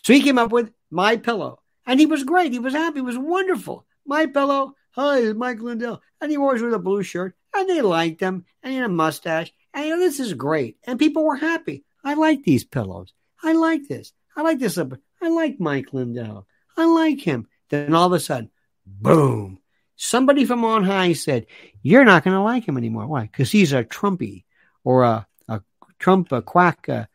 [0.03, 2.51] So he came up with My Pillow, and he was great.
[2.51, 2.99] He was happy.
[2.99, 3.85] It was wonderful.
[4.05, 4.75] My Pillow.
[4.91, 8.45] Hi, it's Mike Lindell, and he always with a blue shirt, and they liked him,
[8.61, 11.85] and he had a mustache, and you know this is great, and people were happy.
[12.03, 13.13] I like these pillows.
[13.41, 14.11] I like this.
[14.35, 14.77] I like this.
[14.77, 16.45] I like Mike Lindell.
[16.75, 17.47] I like him.
[17.69, 18.51] Then all of a sudden,
[18.85, 19.59] boom!
[19.95, 21.45] Somebody from on high said,
[21.83, 23.05] You're not going to like him anymore.
[23.05, 23.21] Why?
[23.21, 24.45] Because he's a Trumpy
[24.83, 25.61] or a, a
[25.99, 26.89] Trump, a quack.
[26.89, 27.05] Uh,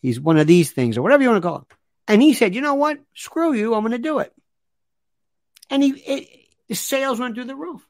[0.00, 1.66] he's one of these things or whatever you want to call him.
[2.06, 3.00] And he said, You know what?
[3.14, 3.74] Screw you.
[3.74, 4.32] I'm going to do it.
[5.68, 7.86] And he, it, the sales went through the roof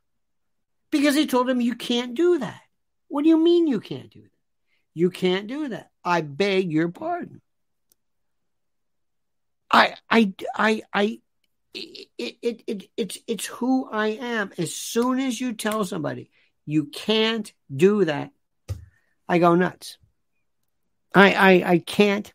[0.91, 2.61] because he told him, You can't do that.
[3.09, 4.31] What do you mean you can't do that?
[4.95, 5.91] You can't do that.
[6.05, 7.41] I beg your pardon.
[9.71, 11.21] I, I, I, I,
[11.75, 14.53] it, it, it, it's, it's who I am.
[14.59, 16.31] As soon as you tell somebody
[16.65, 18.31] you can't do that,
[19.29, 19.99] I go nuts.
[21.15, 22.33] I, I, I can't.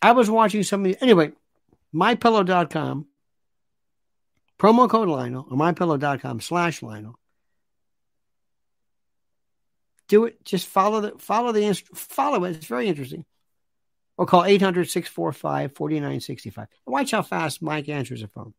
[0.00, 1.32] I was watching somebody, anyway,
[1.94, 3.06] mypillow.com,
[4.62, 7.18] promo code Lionel, or mypillow.com slash Lionel.
[10.08, 10.44] Do it.
[10.44, 12.56] Just follow the, follow the, follow it.
[12.56, 13.24] It's very interesting.
[14.16, 16.68] or call 800 645 4965.
[16.86, 18.54] Watch how fast Mike answers the phone.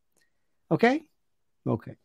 [0.69, 1.03] Okay?
[1.65, 1.95] Okay.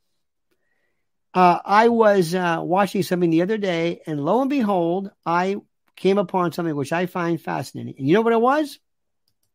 [1.34, 5.56] Uh, I was uh, watching something the other day, and lo and behold, I
[5.96, 7.94] came upon something which I find fascinating.
[7.98, 8.78] And you know what it was?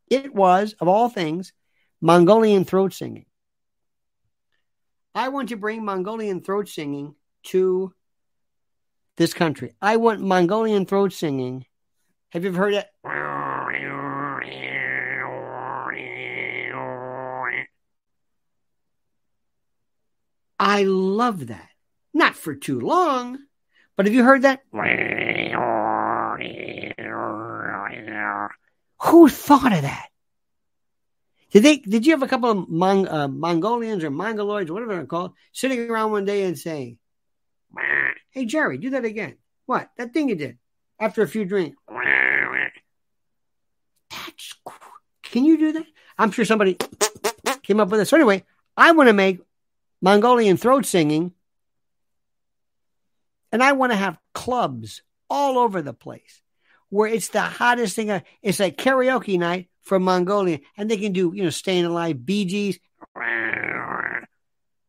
[0.09, 1.53] It was, of all things,
[2.01, 3.25] Mongolian throat singing.
[5.15, 7.93] I want to bring Mongolian throat singing to
[9.17, 9.73] this country.
[9.81, 11.65] I want Mongolian throat singing.
[12.31, 12.87] Have you ever heard it?
[20.59, 21.69] I love that.
[22.13, 23.37] Not for too long,
[23.95, 24.61] but have you heard that?
[29.01, 30.07] Who thought of that?
[31.53, 31.77] Did they?
[31.77, 35.87] Did you have a couple of Mong, uh, Mongolians or Mongoloids, whatever they're called, sitting
[35.87, 36.97] around one day and saying,
[38.31, 39.37] "Hey Jerry, do that again."
[39.67, 40.57] What that thing you did
[40.99, 41.77] after a few drinks?
[44.09, 44.55] That's
[45.21, 45.85] can you do that?
[46.17, 46.75] I'm sure somebody
[47.61, 48.09] came up with this.
[48.09, 48.43] So anyway,
[48.75, 49.39] I want to make
[50.01, 51.33] Mongolian throat singing,
[53.51, 56.41] and I want to have clubs all over the place
[56.89, 58.23] where it's the hottest thing.
[58.41, 62.79] It's like karaoke night from Mongolia, and they can do, you know, Staying Alive, Gees.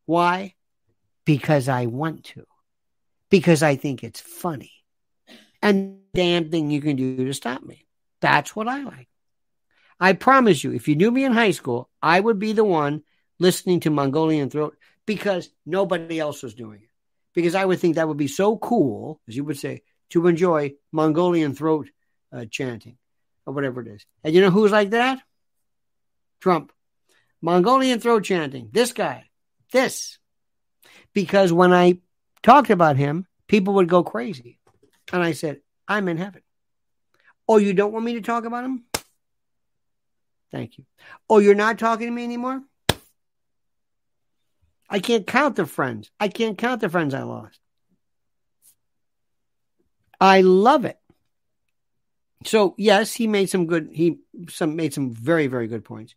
[0.07, 0.55] Why?
[1.25, 2.45] Because I want to.
[3.31, 4.73] Because I think it's funny.
[5.61, 7.87] And damn thing you can do to stop me.
[8.21, 9.09] That's what I like.
[9.99, 13.03] I promise you, if you knew me in high school, I would be the one
[13.39, 14.77] listening to Mongolian throat
[15.07, 16.89] because nobody else was doing it.
[17.35, 20.75] Because I would think that would be so cool, as you would say, to enjoy
[20.93, 21.89] Mongolian throat
[22.33, 22.97] uh, chanting
[23.47, 24.05] or whatever it is.
[24.23, 25.21] And you know who's like that?
[26.41, 26.73] Trump.
[27.41, 28.71] Mongolian throat chanting.
[28.73, 29.25] This guy.
[29.71, 30.19] This.
[31.13, 31.99] Because when I
[32.43, 34.59] talked about him, people would go crazy.
[35.13, 36.43] And I said, I'm in heaven.
[37.49, 38.85] Oh, you don't want me to talk about him?
[40.51, 40.85] Thank you.
[41.29, 42.63] Oh, you're not talking to me anymore?
[44.89, 46.11] I can't count the friends.
[46.21, 47.59] I can't count the friends I lost.
[50.21, 50.99] I love it.
[52.45, 53.89] So yes, he made some good.
[53.93, 54.19] He
[54.49, 56.15] some made some very very good points.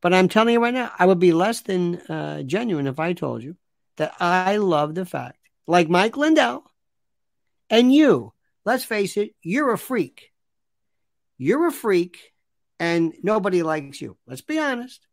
[0.00, 3.12] But I'm telling you right now, I would be less than uh, genuine if I
[3.12, 3.56] told you
[3.96, 6.64] that I love the fact, like Mike Lindell,
[7.70, 8.32] and you.
[8.64, 10.30] Let's face it, you're a freak.
[11.36, 12.32] You're a freak,
[12.78, 14.16] and nobody likes you.
[14.26, 15.04] Let's be honest.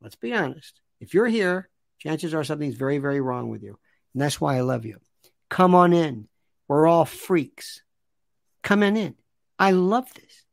[0.00, 0.80] Let's be honest.
[1.00, 1.68] If you're here,
[1.98, 3.78] chances are something's very, very wrong with you.
[4.14, 4.98] And that's why I love you.
[5.50, 6.28] Come on in.
[6.68, 7.82] We're all freaks.
[8.62, 9.14] Come on in.
[9.58, 10.44] I love this.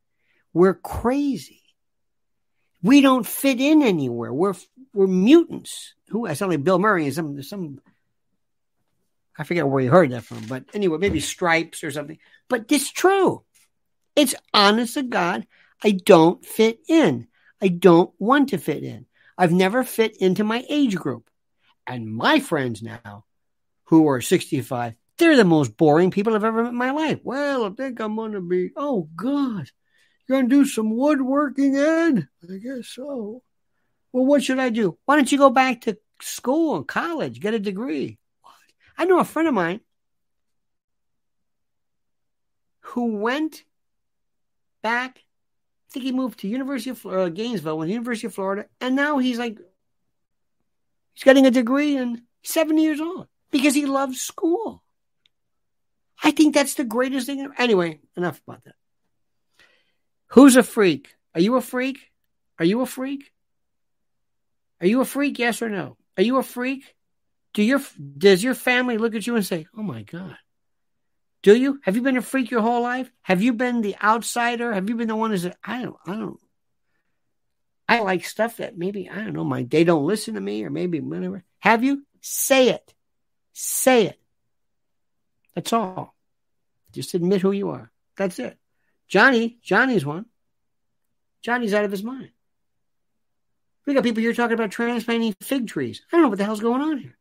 [0.52, 1.62] We're crazy.
[2.82, 4.32] We don't fit in anywhere.
[4.32, 4.54] We're
[4.92, 5.94] we're mutants.
[6.08, 7.80] Who I sound like Bill Murray and some some
[9.38, 12.18] I forget where you heard that from, but anyway, maybe stripes or something.
[12.48, 13.44] But it's true.
[14.14, 15.46] It's honest to God.
[15.82, 17.28] I don't fit in.
[17.60, 19.06] I don't want to fit in.
[19.38, 21.30] I've never fit into my age group.
[21.86, 23.24] And my friends now,
[23.84, 27.20] who are 65, they're the most boring people I've ever met in my life.
[27.22, 29.70] Well, I think I'm going to be, oh, God,
[30.26, 32.28] you're going to do some woodworking, Ed?
[32.42, 33.42] I guess so.
[34.12, 34.98] Well, what should I do?
[35.04, 38.18] Why don't you go back to school and college, get a degree?
[38.96, 39.80] I know a friend of mine
[42.80, 43.64] who went
[44.82, 45.18] back.
[45.18, 48.96] I think he moved to University of Florida, uh, Gainesville, with University of Florida, and
[48.96, 49.58] now he's like
[51.14, 54.81] he's getting a degree and 70 years old because he loves school.
[56.22, 57.48] I think that's the greatest thing.
[57.58, 58.74] Anyway, enough about that.
[60.28, 61.14] Who's a freak?
[61.34, 61.98] Are you a freak?
[62.58, 63.32] Are you a freak?
[64.80, 65.38] Are you a freak?
[65.38, 65.96] Yes or no?
[66.16, 66.94] Are you a freak?
[67.54, 67.80] Do your
[68.18, 70.38] does your family look at you and say, "Oh my god"?
[71.42, 71.80] Do you?
[71.82, 73.10] Have you been a freak your whole life?
[73.22, 74.72] Have you been the outsider?
[74.72, 76.40] Have you been the one who said, "I don't, I don't,
[77.88, 80.70] I like stuff that maybe I don't know, my they don't listen to me, or
[80.70, 82.06] maybe whatever." Have you?
[82.20, 82.94] Say it.
[83.52, 84.21] Say it.
[85.54, 86.14] That's all.
[86.92, 87.90] Just admit who you are.
[88.16, 88.58] That's it.
[89.08, 90.26] Johnny, Johnny's one.
[91.42, 92.30] Johnny's out of his mind.
[93.86, 96.02] We got people here talking about transplanting fig trees.
[96.10, 97.18] I don't know what the hell's going on here.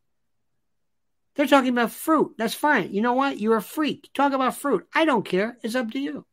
[1.35, 2.35] They're talking about fruit.
[2.37, 2.93] That's fine.
[2.93, 3.39] You know what?
[3.39, 4.09] You're a freak.
[4.13, 4.87] Talk about fruit.
[4.93, 5.57] I don't care.
[5.63, 6.25] It's up to you.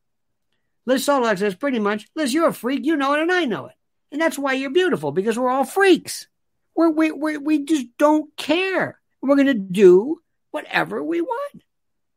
[0.86, 2.84] Liz Solak says pretty much, Liz, you're a freak.
[2.84, 3.74] You know it and I know it.
[4.11, 6.26] And that's why you're beautiful because we're all freaks.
[6.74, 8.99] We're, we, we, we just don't care.
[9.20, 10.20] We're going to do
[10.51, 11.62] whatever we want.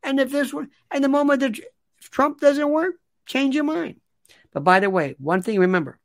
[0.02, 1.58] And if this were, and the moment that
[2.00, 2.94] Trump doesn't work,
[3.26, 4.00] change your mind.
[4.52, 5.98] But by the way, one thing remember,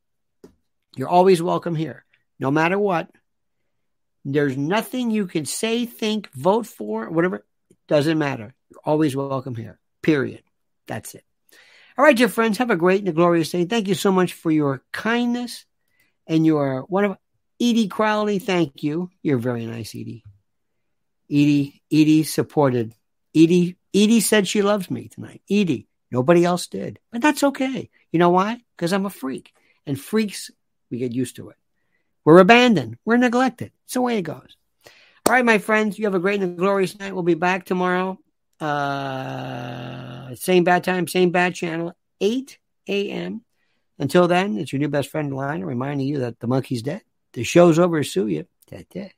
[0.96, 2.06] you're always welcome here,
[2.40, 3.10] no matter what.
[4.24, 7.38] There's nothing you can say, think, vote for, whatever.
[7.38, 8.54] It Doesn't matter.
[8.70, 9.80] You're always welcome here.
[10.02, 10.44] Period.
[10.86, 11.24] That's it.
[11.98, 13.66] All right, dear friends, have a great and a glorious day.
[13.66, 15.66] Thank you so much for your kindness
[16.28, 17.18] and your one of
[17.60, 18.40] Edie Crowley.
[18.40, 19.10] Thank you.
[19.24, 20.24] You're very nice, Edie.
[21.30, 22.94] Edie, Edie supported.
[23.36, 25.42] Edie, Edie said she loves me tonight.
[25.50, 27.90] Edie, nobody else did, but that's okay.
[28.12, 28.62] You know why?
[28.76, 29.54] Because I'm a freak,
[29.86, 30.52] and freaks
[30.92, 31.56] we get used to it.
[32.24, 32.98] We're abandoned.
[33.06, 33.72] We're neglected.
[33.86, 34.56] It's the way it goes.
[35.26, 37.14] All right, my friends, you have a great and glorious night.
[37.14, 38.20] We'll be back tomorrow.
[38.60, 43.44] Uh, same bad time, same bad channel, 8 a.m.
[44.00, 47.02] Until then, it's your new best friend, Line, reminding you that the monkey's dead.
[47.34, 48.04] The show's over.
[48.04, 48.46] Sue you.
[48.70, 49.14] That's it.